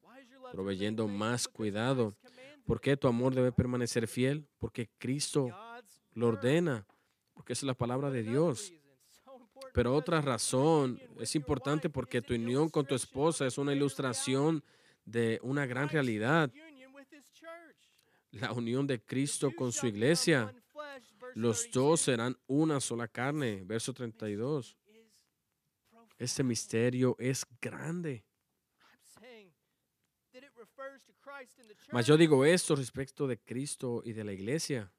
Proveyendo 0.53 1.09
más 1.09 1.47
cuidado. 1.47 2.17
¿Por 2.65 2.81
qué 2.81 2.97
tu 2.97 3.07
amor 3.07 3.35
debe 3.35 3.53
permanecer 3.53 4.09
fiel? 4.09 4.47
Porque 4.59 4.89
Cristo 4.99 5.51
lo 6.19 6.29
ordena, 6.29 6.85
porque 7.33 7.53
es 7.53 7.63
la 7.63 7.75
palabra 7.75 8.11
de 8.11 8.23
Dios. 8.23 8.73
Pero 9.73 9.95
otra 9.95 10.21
razón 10.21 11.01
es 11.21 11.35
importante 11.37 11.89
porque 11.89 12.21
tu 12.21 12.35
unión 12.35 12.69
con 12.69 12.87
tu 12.87 12.95
esposa 12.95 13.47
es 13.47 13.59
una 13.59 13.73
ilustración 13.73 14.65
de 15.05 15.39
una 15.43 15.67
gran 15.67 15.89
realidad. 15.89 16.51
La 18.33 18.53
unión 18.53 18.87
de 18.87 19.01
Cristo 19.01 19.53
con 19.55 19.73
su 19.73 19.87
iglesia. 19.87 20.53
Los 21.35 21.71
32. 21.71 21.71
dos 21.73 22.01
serán 22.01 22.37
una 22.47 22.81
sola 22.81 23.07
carne. 23.07 23.63
Verso 23.65 23.93
32. 23.93 24.77
Mystery 24.87 25.01
is 25.01 26.19
Este 26.19 26.43
misterio 26.43 27.17
es 27.19 27.47
grande. 27.61 28.25
Mas 31.93 32.07
yo 32.07 32.17
digo 32.17 32.45
esto 32.45 32.75
respecto 32.75 33.27
de 33.27 33.39
Cristo 33.39 34.03
y 34.05 34.13
de 34.13 34.25
la 34.25 34.33
iglesia. 34.33 34.93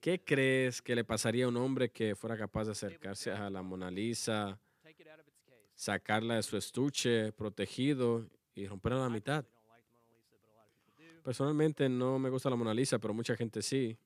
¿Qué 0.00 0.18
crees 0.24 0.80
que 0.80 0.94
le 0.94 1.04
pasaría 1.04 1.44
a 1.44 1.48
un 1.48 1.58
hombre 1.58 1.90
que 1.90 2.14
fuera 2.14 2.34
capaz 2.34 2.64
de 2.64 2.72
acercarse 2.72 3.30
a 3.32 3.50
la 3.50 3.60
Mona 3.60 3.90
Lisa, 3.90 4.58
sacarla 5.74 6.36
de 6.36 6.42
su 6.42 6.56
estuche 6.56 7.32
protegido 7.32 8.26
y 8.54 8.66
romperla 8.66 9.00
a 9.00 9.02
la 9.02 9.10
mitad? 9.10 9.44
Personalmente 11.22 11.86
no 11.90 12.18
me 12.18 12.30
gusta 12.30 12.48
la 12.48 12.56
Mona 12.56 12.72
Lisa, 12.72 12.98
pero 12.98 13.12
mucha 13.12 13.36
gente 13.36 13.60
sí. 13.60 13.98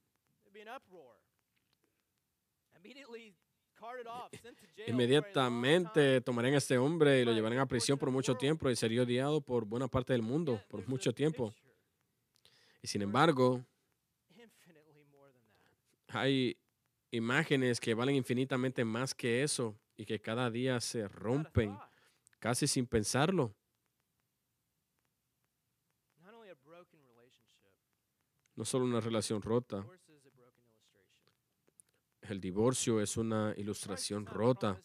Inmediatamente 4.89 6.21
tomarían 6.23 6.55
a 6.55 6.59
este 6.59 6.77
hombre 6.77 7.21
y 7.21 7.25
lo 7.25 7.33
llevarían 7.33 7.63
a 7.63 7.67
prisión 7.67 7.99
por 7.99 8.11
mucho 8.11 8.35
tiempo 8.35 8.69
y 8.69 8.75
sería 8.75 9.03
odiado 9.03 9.41
por 9.41 9.65
buena 9.65 9.87
parte 9.87 10.13
del 10.13 10.23
mundo 10.23 10.61
por 10.69 10.89
mucho 10.89 11.13
tiempo. 11.13 11.55
Y 12.83 12.89
sin 12.89 13.03
embargo, 13.03 13.65
hay 16.15 16.59
imágenes 17.11 17.81
que 17.81 17.95
valen 17.95 18.17
infinitamente 18.17 18.85
más 18.85 19.15
que 19.15 19.43
eso 19.43 19.79
y 19.97 20.05
que 20.05 20.21
cada 20.21 20.51
día 20.51 20.81
se 20.81 21.07
rompen 21.09 21.77
casi 22.39 22.67
sin 22.67 22.87
pensarlo. 22.87 23.55
No 28.57 28.65
solo 28.65 28.85
una 28.85 29.01
relación 29.01 29.43
rota, 29.43 29.85
el 32.23 32.41
divorcio 32.41 33.01
es 33.01 33.17
una 33.17 33.53
ilustración 33.57 34.27
rota. 34.27 34.83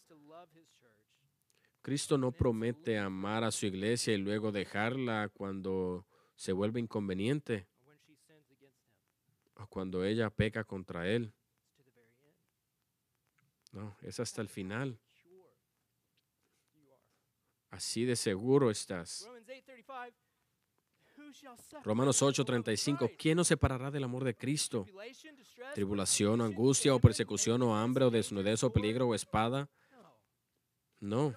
Cristo 1.82 2.18
no 2.18 2.32
promete 2.32 2.98
amar 2.98 3.44
a 3.44 3.50
su 3.50 3.66
iglesia 3.66 4.12
y 4.12 4.18
luego 4.18 4.52
dejarla 4.52 5.28
cuando 5.28 6.06
se 6.34 6.52
vuelve 6.52 6.80
inconveniente 6.80 7.68
o 9.60 9.66
cuando 9.66 10.04
ella 10.04 10.30
peca 10.30 10.64
contra 10.64 11.06
él. 11.08 11.32
No, 13.72 13.96
es 14.02 14.18
hasta 14.18 14.42
el 14.42 14.48
final. 14.48 14.98
Así 17.70 18.04
de 18.04 18.16
seguro 18.16 18.70
estás. 18.70 19.28
Romans 19.28 19.46
8:35. 19.46 20.12
Who 21.16 21.32
shall 21.32 21.56
separate 21.56 21.86
Romanos 21.86 22.16
us 22.16 22.18
from 22.18 22.32
the 22.32 22.40
love 22.40 22.48
of 22.48 22.64
8:35. 22.64 23.06
Christ? 23.06 23.20
¿Quién 23.20 23.36
nos 23.36 23.48
separará 23.48 23.90
del 23.90 24.04
amor 24.04 24.24
de 24.24 24.34
Cristo? 24.34 24.86
Tribulación, 25.74 26.40
angustia 26.40 26.94
o 26.94 27.00
persecución 27.00 27.62
o 27.62 27.76
hambre 27.76 28.04
o 28.04 28.10
desnudez 28.10 28.64
o 28.64 28.72
peligro 28.72 29.06
o 29.08 29.14
espada. 29.14 29.68
No. 30.98 31.34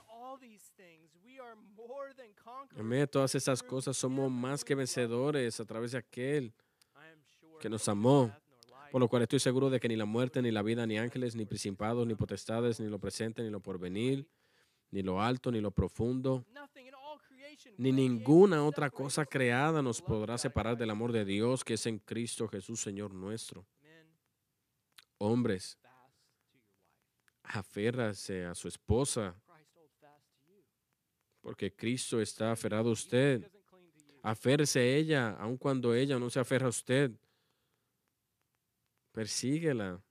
En 2.75 2.87
medio 2.87 3.01
de 3.01 3.07
todas 3.07 3.35
estas 3.35 3.59
through 3.59 3.69
cosas 3.69 3.97
somos 3.97 4.31
más 4.31 4.63
que 4.63 4.73
vencedores 4.73 5.59
a 5.59 5.65
través 5.65 5.91
de 5.91 5.99
aquel 5.99 6.53
que 7.63 7.69
nos 7.69 7.87
amó. 7.87 8.29
Por 8.91 8.99
lo 8.99 9.07
cual 9.07 9.21
estoy 9.21 9.39
seguro 9.39 9.69
de 9.69 9.79
que 9.79 9.87
ni 9.87 9.95
la 9.95 10.03
muerte, 10.03 10.41
ni 10.41 10.51
la 10.51 10.61
vida, 10.61 10.85
ni 10.85 10.97
ángeles, 10.97 11.33
ni 11.33 11.45
principados, 11.45 12.05
ni 12.05 12.13
potestades, 12.13 12.77
ni 12.81 12.89
lo 12.89 12.99
presente, 12.99 13.41
ni 13.41 13.49
lo 13.49 13.61
porvenir, 13.61 14.27
ni 14.91 15.01
lo 15.01 15.21
alto, 15.21 15.49
ni 15.49 15.61
lo 15.61 15.71
profundo, 15.71 16.45
ni 17.77 17.93
ninguna 17.93 18.65
otra 18.65 18.89
cosa 18.89 19.25
creada 19.25 19.81
nos 19.81 20.01
podrá 20.01 20.37
separar 20.37 20.77
del 20.77 20.89
amor 20.89 21.13
de. 21.13 21.23
Dios 21.23 21.63
que 21.63 21.75
es 21.75 21.85
en 21.85 21.99
Cristo 21.99 22.49
Jesús, 22.49 22.81
Señor 22.81 23.13
nuestro. 23.13 23.65
Hombres, 25.17 25.77
aférrase 27.43 28.43
a 28.43 28.53
su 28.53 28.67
esposa, 28.67 29.41
porque 31.39 31.73
Cristo 31.73 32.19
está 32.19 32.51
aferrado 32.51 32.89
a 32.89 32.93
usted. 32.93 33.49
Aférrese 34.21 34.79
a 34.79 34.83
ella, 34.83 35.29
aun 35.39 35.57
cuando 35.57 35.95
ella 35.95 36.19
no 36.19 36.29
se 36.29 36.41
aferra 36.41 36.65
a 36.65 36.69
usted. 36.69 37.17
Persíguela. 39.13 40.01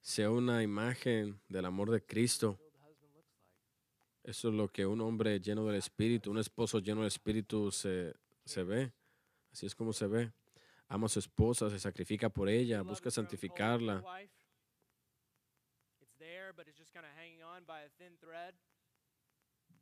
Sea 0.00 0.30
una 0.30 0.62
imagen 0.62 1.40
del 1.48 1.66
amor 1.66 1.90
de 1.90 2.02
Cristo. 2.02 2.58
Eso 4.22 4.48
es 4.48 4.54
lo 4.54 4.68
que 4.68 4.86
un 4.86 5.02
hombre 5.02 5.38
lleno 5.40 5.66
del 5.66 5.76
Espíritu, 5.76 6.30
un 6.30 6.38
esposo 6.38 6.78
lleno 6.78 7.02
del 7.02 7.08
Espíritu 7.08 7.70
se, 7.70 8.14
se 8.46 8.64
ve. 8.64 8.94
Así 9.52 9.66
es 9.66 9.74
como 9.74 9.92
se 9.92 10.06
ve. 10.06 10.32
Ama 10.88 11.06
a 11.06 11.10
su 11.10 11.18
esposa, 11.18 11.68
se 11.68 11.78
sacrifica 11.78 12.30
por 12.30 12.48
ella, 12.48 12.80
busca 12.80 13.10
santificarla. 13.10 14.02
But 16.56 16.68
it's 16.68 16.78
just 16.78 16.92
kind 16.92 17.04
of 17.04 17.12
hanging 17.16 17.42
on 17.42 17.64
by 17.66 17.80
a 17.80 17.90
thin 17.98 18.12
thread, 18.20 18.54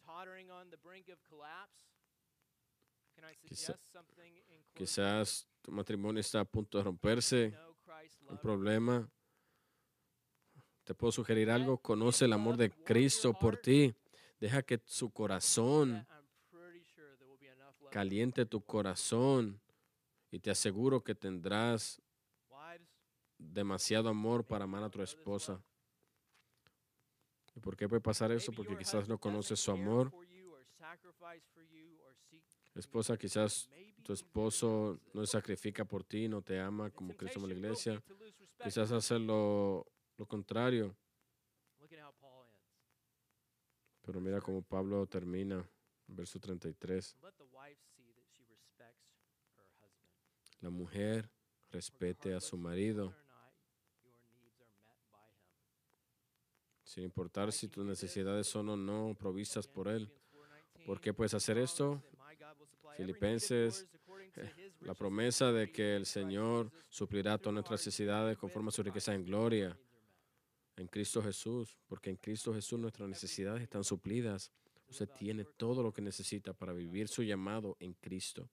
tottering 0.04 0.50
on 0.50 0.70
the 0.70 0.76
brink 0.76 1.08
of 1.08 1.18
collapse. 1.28 1.84
Can 3.14 3.24
I 3.24 3.34
suggest 3.34 3.92
something? 3.92 4.32
Quizás 4.74 5.46
tu 5.62 5.70
matrimonio 5.70 6.20
está 6.20 6.40
a 6.40 6.44
punto 6.44 6.78
de 6.78 6.84
romperse, 6.84 7.52
un 8.28 8.38
problema. 8.38 9.08
Te 10.84 10.94
puedo 10.94 11.12
sugerir 11.12 11.50
algo, 11.50 11.78
conoce 11.78 12.24
el 12.24 12.32
amor 12.32 12.56
de 12.56 12.70
Cristo 12.70 13.34
por 13.34 13.56
ti. 13.56 13.94
Deja 14.40 14.62
que 14.62 14.80
su 14.86 15.10
corazón 15.10 16.06
caliente 17.90 18.46
tu 18.46 18.64
corazón 18.64 19.60
y 20.30 20.40
te 20.40 20.50
aseguro 20.50 21.04
que 21.04 21.14
tendrás 21.14 22.00
demasiado 23.38 24.08
amor 24.08 24.44
para 24.44 24.64
amar 24.64 24.82
a 24.82 24.88
tu 24.88 25.02
esposa. 25.02 25.62
¿Y 27.54 27.60
por 27.60 27.76
qué 27.76 27.88
puede 27.88 28.00
pasar 28.00 28.32
eso? 28.32 28.52
Porque 28.52 28.76
quizás 28.76 29.08
no 29.08 29.18
conoces 29.18 29.60
su 29.60 29.70
amor. 29.70 30.12
Esposa, 32.74 33.16
quizás 33.18 33.68
tu 34.02 34.12
esposo 34.12 34.98
no 35.12 35.24
se 35.26 35.32
sacrifica 35.32 35.84
por 35.84 36.04
ti, 36.04 36.28
no 36.28 36.42
te 36.42 36.58
ama 36.58 36.90
como 36.90 37.14
Cristo 37.14 37.38
ama 37.38 37.48
la 37.48 37.54
iglesia. 37.54 38.02
Quizás 38.62 38.90
hacer 38.92 39.20
lo, 39.20 39.86
lo 40.16 40.26
contrario. 40.26 40.96
Pero 44.02 44.20
mira 44.20 44.40
cómo 44.40 44.62
Pablo 44.62 45.06
termina, 45.06 45.64
verso 46.08 46.40
33. 46.40 47.16
Let 47.22 47.34
the 47.36 47.44
wife 47.44 47.78
see 47.96 48.12
that 48.14 48.26
she 48.32 48.44
respects 48.44 49.14
her 49.56 49.64
husband. 49.80 50.02
La 50.60 50.70
mujer 50.70 51.30
respete 51.70 52.34
a 52.34 52.40
su 52.40 52.56
marido, 52.56 53.14
sin 56.92 57.04
importar 57.04 57.52
si 57.52 57.68
tus 57.68 57.86
necesidades 57.86 58.46
son 58.46 58.68
o 58.68 58.76
no 58.76 59.16
provistas 59.18 59.66
por 59.66 59.88
él. 59.88 60.10
Philippians 60.10 60.84
4:19 60.84 60.86
¿Por 60.86 61.00
qué 61.00 61.14
puedes 61.14 61.32
hacer 61.32 61.56
esto? 61.56 62.02
Filipenses, 62.98 63.88
eh, 64.36 64.72
La 64.80 64.92
promesa 64.92 65.52
de 65.52 65.72
que 65.72 65.96
el 65.96 66.04
Señor 66.04 66.70
suplirá 66.90 67.38
todas 67.38 67.54
nuestras 67.54 67.80
necesidades 67.80 68.36
conforme 68.36 68.68
a 68.68 68.72
su 68.72 68.82
riqueza 68.82 69.14
en 69.14 69.24
gloria 69.24 69.78
en 70.76 70.86
Cristo 70.88 71.22
Jesús, 71.22 71.78
porque 71.86 72.10
en 72.10 72.16
Cristo 72.16 72.52
Jesús 72.52 72.78
nuestras 72.78 73.08
necesidades 73.08 73.62
están 73.62 73.84
suplidas. 73.84 74.52
Usted 74.86 75.08
tiene 75.08 75.44
todo 75.44 75.82
lo 75.82 75.92
que 75.94 76.02
necesita 76.02 76.52
para 76.52 76.74
vivir 76.74 77.08
su 77.08 77.22
llamado 77.22 77.76
en 77.80 77.94
Cristo. 77.94 78.50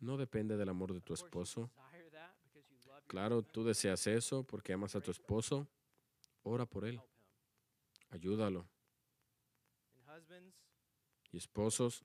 No 0.00 0.16
depende 0.16 0.56
del 0.56 0.70
amor 0.70 0.94
de 0.94 1.02
tu 1.02 1.12
esposo. 1.12 1.70
Claro, 3.14 3.42
tú 3.42 3.62
deseas 3.62 4.08
eso 4.08 4.42
porque 4.42 4.72
amas 4.72 4.96
a 4.96 5.00
tu 5.00 5.12
esposo. 5.12 5.68
Ora 6.42 6.66
por 6.66 6.84
él, 6.84 7.00
ayúdalo. 8.10 8.68
Y 11.30 11.36
esposos, 11.36 12.04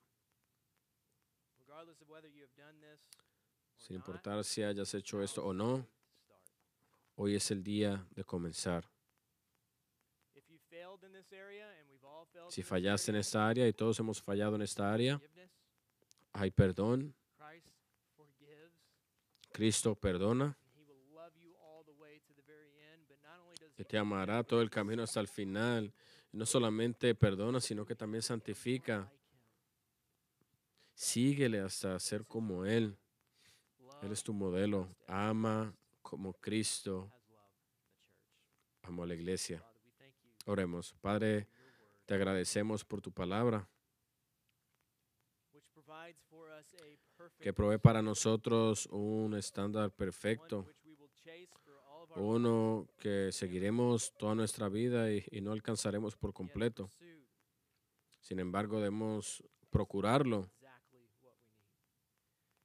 sin 3.76 3.96
importar 3.96 4.44
si 4.44 4.62
hayas 4.62 4.94
hecho 4.94 5.24
esto 5.24 5.44
o 5.44 5.52
no, 5.52 5.88
hoy 7.16 7.34
es 7.34 7.50
el 7.50 7.64
día 7.64 8.08
de 8.12 8.24
comenzar. 8.24 8.88
Si 12.50 12.62
fallaste 12.62 13.10
en 13.10 13.18
esta 13.18 13.48
área 13.48 13.68
y 13.68 13.74
todos 13.74 14.00
hemos 14.00 14.22
fallado 14.22 14.58
en 14.58 14.62
esta 14.62 14.94
área, 14.94 15.20
hay 16.34 16.52
perdón. 16.52 17.16
Cristo 19.52 19.96
perdona 19.96 20.59
He 23.80 23.86
te 23.86 23.98
amará 23.98 24.44
todo 24.44 24.62
el 24.62 24.70
camino 24.70 25.04
hasta 25.04 25.22
el 25.22 25.30
final. 25.30 25.94
No 26.34 26.46
solamente 26.46 27.16
perdona, 27.16 27.62
sino 27.62 27.86
que 27.86 27.96
también 27.96 28.22
santifica. 28.22 29.10
Síguele 30.94 31.62
hasta 31.62 31.98
ser 31.98 32.26
como 32.26 32.66
Él. 32.66 32.98
Él 34.02 34.12
es 34.12 34.22
tu 34.22 34.34
modelo. 34.34 34.94
Ama 35.08 35.74
como 36.02 36.34
Cristo 36.34 37.10
amó 38.84 39.04
a 39.04 39.08
la 39.08 39.14
iglesia. 39.14 39.64
Oremos. 40.46 40.94
Padre, 41.00 41.48
te 42.06 42.16
agradecemos 42.16 42.84
por 42.84 43.00
tu 43.00 43.14
palabra 43.14 43.66
que 47.40 47.54
provee 47.54 47.78
para 47.78 48.02
nosotros 48.02 48.88
un 48.92 49.36
estándar 49.36 49.92
perfecto, 49.92 50.66
uno 52.16 52.88
que 52.98 53.32
seguiremos 53.32 54.14
toda 54.18 54.36
nuestra 54.36 54.70
vida 54.70 55.12
y, 55.12 55.42
no 55.42 55.52
alcanzaremos 55.52 56.16
por 56.16 56.34
completo. 56.34 56.90
Sin 58.20 58.40
embargo, 58.40 58.78
debemos 58.78 59.44
procurarlo. 59.70 60.50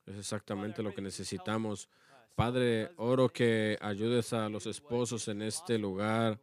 Es 0.07 0.17
exactamente 0.17 0.83
lo 0.83 0.95
que 0.95 1.03
necesitamos. 1.03 1.89
Padre, 2.35 2.91
oro 2.97 3.29
que 3.29 3.79
ayudes 3.81 4.33
a 4.33 4.49
los 4.49 4.67
esposos 4.67 5.29
en 5.29 5.43
este 5.43 5.79
lugar 5.79 6.41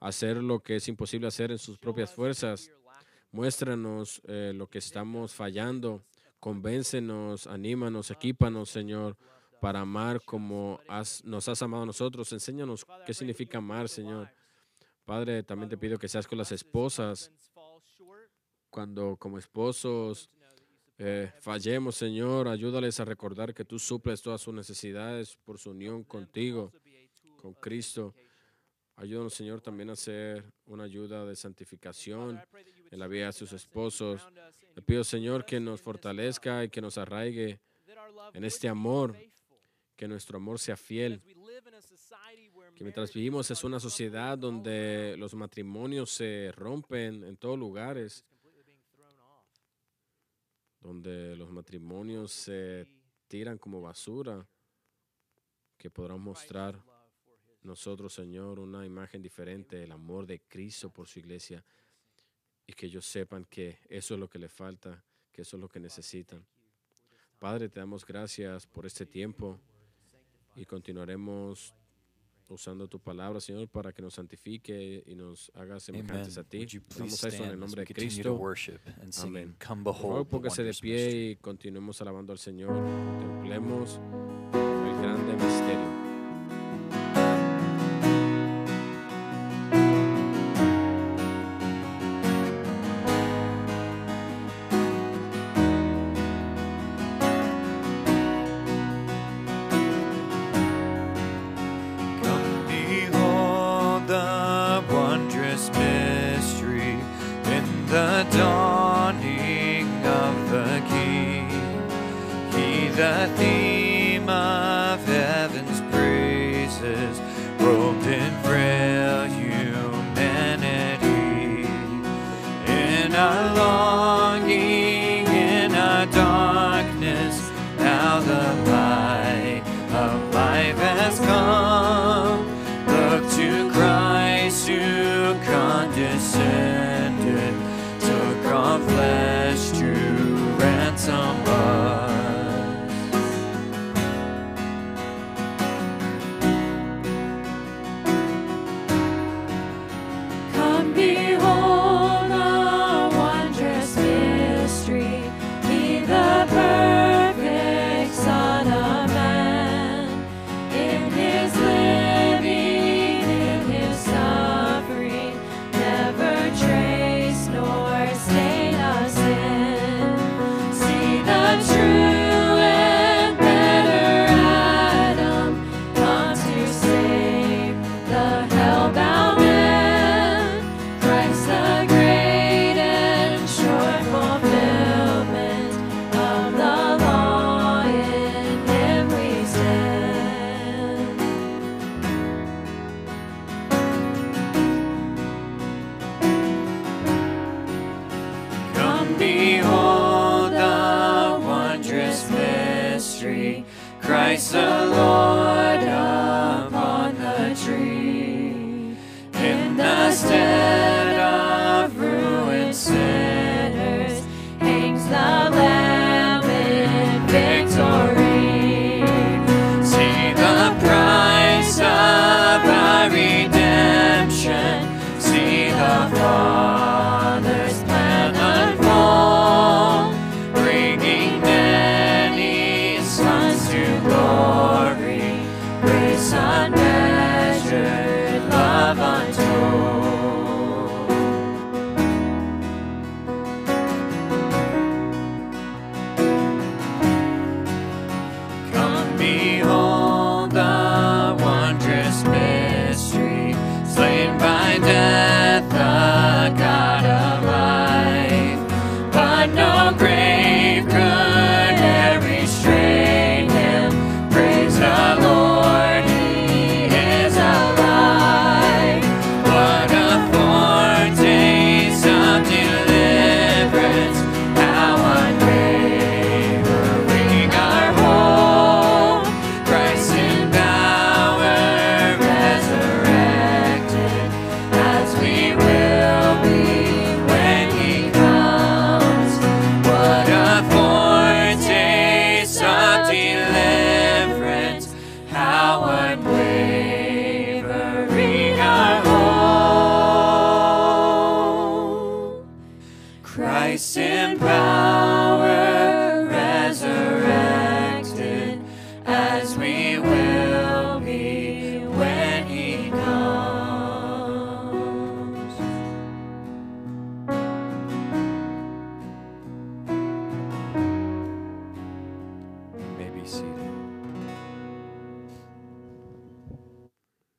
a 0.00 0.08
hacer 0.08 0.38
lo 0.38 0.60
que 0.60 0.76
es 0.76 0.88
imposible 0.88 1.28
hacer 1.28 1.50
en 1.50 1.58
sus 1.58 1.78
propias 1.78 2.12
fuerzas. 2.12 2.70
Muéstranos 3.32 4.22
eh, 4.26 4.52
lo 4.54 4.68
que 4.68 4.78
estamos 4.78 5.34
fallando. 5.34 6.04
Convéncenos, 6.40 7.46
anímanos, 7.46 8.10
equípanos, 8.10 8.70
Señor 8.70 9.16
para 9.60 9.80
amar 9.80 10.20
como 10.24 10.80
has, 10.88 11.24
nos 11.24 11.48
has 11.48 11.60
amado 11.62 11.84
a 11.84 11.86
nosotros. 11.86 12.32
Enséñanos 12.32 12.86
qué 13.04 13.14
significa 13.14 13.58
amar, 13.58 13.88
Señor. 13.88 14.30
Padre, 15.04 15.42
también 15.42 15.68
te 15.68 15.76
pido 15.76 15.98
que 15.98 16.08
seas 16.08 16.26
con 16.26 16.38
las 16.38 16.52
esposas. 16.52 17.30
Cuando 18.70 19.16
como 19.16 19.38
esposos 19.38 20.28
eh, 20.98 21.30
fallemos, 21.40 21.94
Señor, 21.94 22.48
ayúdales 22.48 22.98
a 23.00 23.04
recordar 23.04 23.54
que 23.54 23.64
tú 23.64 23.78
suples 23.78 24.22
todas 24.22 24.40
sus 24.40 24.54
necesidades 24.54 25.36
por 25.44 25.58
su 25.58 25.70
unión 25.70 26.04
contigo, 26.04 26.72
con 27.36 27.54
Cristo. 27.54 28.14
Ayúdanos, 28.96 29.34
Señor, 29.34 29.60
también 29.60 29.90
a 29.90 29.96
ser 29.96 30.44
una 30.64 30.84
ayuda 30.84 31.26
de 31.26 31.36
santificación 31.36 32.40
en 32.90 32.98
la 32.98 33.06
vida 33.06 33.26
de 33.26 33.32
sus 33.32 33.52
esposos. 33.52 34.26
Le 34.74 34.82
pido, 34.82 35.04
Señor, 35.04 35.44
que 35.44 35.60
nos 35.60 35.82
fortalezca 35.82 36.64
y 36.64 36.70
que 36.70 36.80
nos 36.80 36.96
arraigue 36.96 37.60
en 38.32 38.44
este 38.44 38.68
amor 38.68 39.16
que 39.96 40.06
nuestro 40.06 40.36
amor 40.36 40.58
sea 40.58 40.76
fiel. 40.76 41.22
Que 42.74 42.84
mientras 42.84 43.12
vivimos 43.12 43.50
es 43.50 43.64
una 43.64 43.80
sociedad 43.80 44.36
donde 44.36 45.16
los 45.16 45.34
matrimonios 45.34 46.10
se 46.10 46.52
rompen 46.52 47.24
en 47.24 47.36
todos 47.36 47.58
lugares, 47.58 48.24
donde 50.80 51.34
los 51.36 51.50
matrimonios 51.50 52.32
se 52.32 52.86
tiran 53.26 53.58
como 53.58 53.80
basura, 53.80 54.46
que 55.78 55.90
podrán 55.90 56.20
mostrar 56.20 56.80
nosotros, 57.62 58.12
Señor, 58.12 58.60
una 58.60 58.86
imagen 58.86 59.20
diferente 59.22 59.76
del 59.76 59.92
amor 59.92 60.26
de 60.26 60.40
Cristo 60.40 60.90
por 60.90 61.08
su 61.08 61.18
iglesia. 61.18 61.64
Y 62.66 62.72
que 62.72 62.86
ellos 62.86 63.06
sepan 63.06 63.44
que 63.44 63.78
eso 63.88 64.14
es 64.14 64.20
lo 64.20 64.28
que 64.28 64.38
le 64.38 64.48
falta, 64.48 65.04
que 65.32 65.42
eso 65.42 65.56
es 65.56 65.60
lo 65.60 65.68
que 65.68 65.80
necesitan. 65.80 66.46
Padre, 67.38 67.68
te 67.68 67.80
damos 67.80 68.04
gracias 68.04 68.66
por 68.66 68.86
este 68.86 69.06
tiempo 69.06 69.60
y 70.56 70.64
continuaremos 70.64 71.74
usando 72.48 72.88
tu 72.88 73.00
palabra, 73.00 73.40
Señor, 73.40 73.68
para 73.68 73.92
que 73.92 74.02
nos 74.02 74.14
santifique 74.14 75.02
y 75.06 75.14
nos 75.14 75.50
haga 75.54 75.78
semejantes 75.80 76.38
a 76.38 76.44
ti. 76.44 76.66
Vamos 76.98 77.24
a 77.24 77.28
eso 77.28 77.44
el 77.44 77.58
nombre 77.58 77.84
de 77.84 77.94
Cristo. 77.94 78.40
Amén. 79.22 79.56
Por 79.84 79.94
favor, 79.94 80.26
póngase 80.26 80.62
de 80.62 80.72
pie 80.72 81.30
y 81.30 81.36
continuemos 81.36 82.00
alabando 82.00 82.32
al 82.32 82.38
Señor. 82.38 82.72
Contemplemos. 82.72 84.00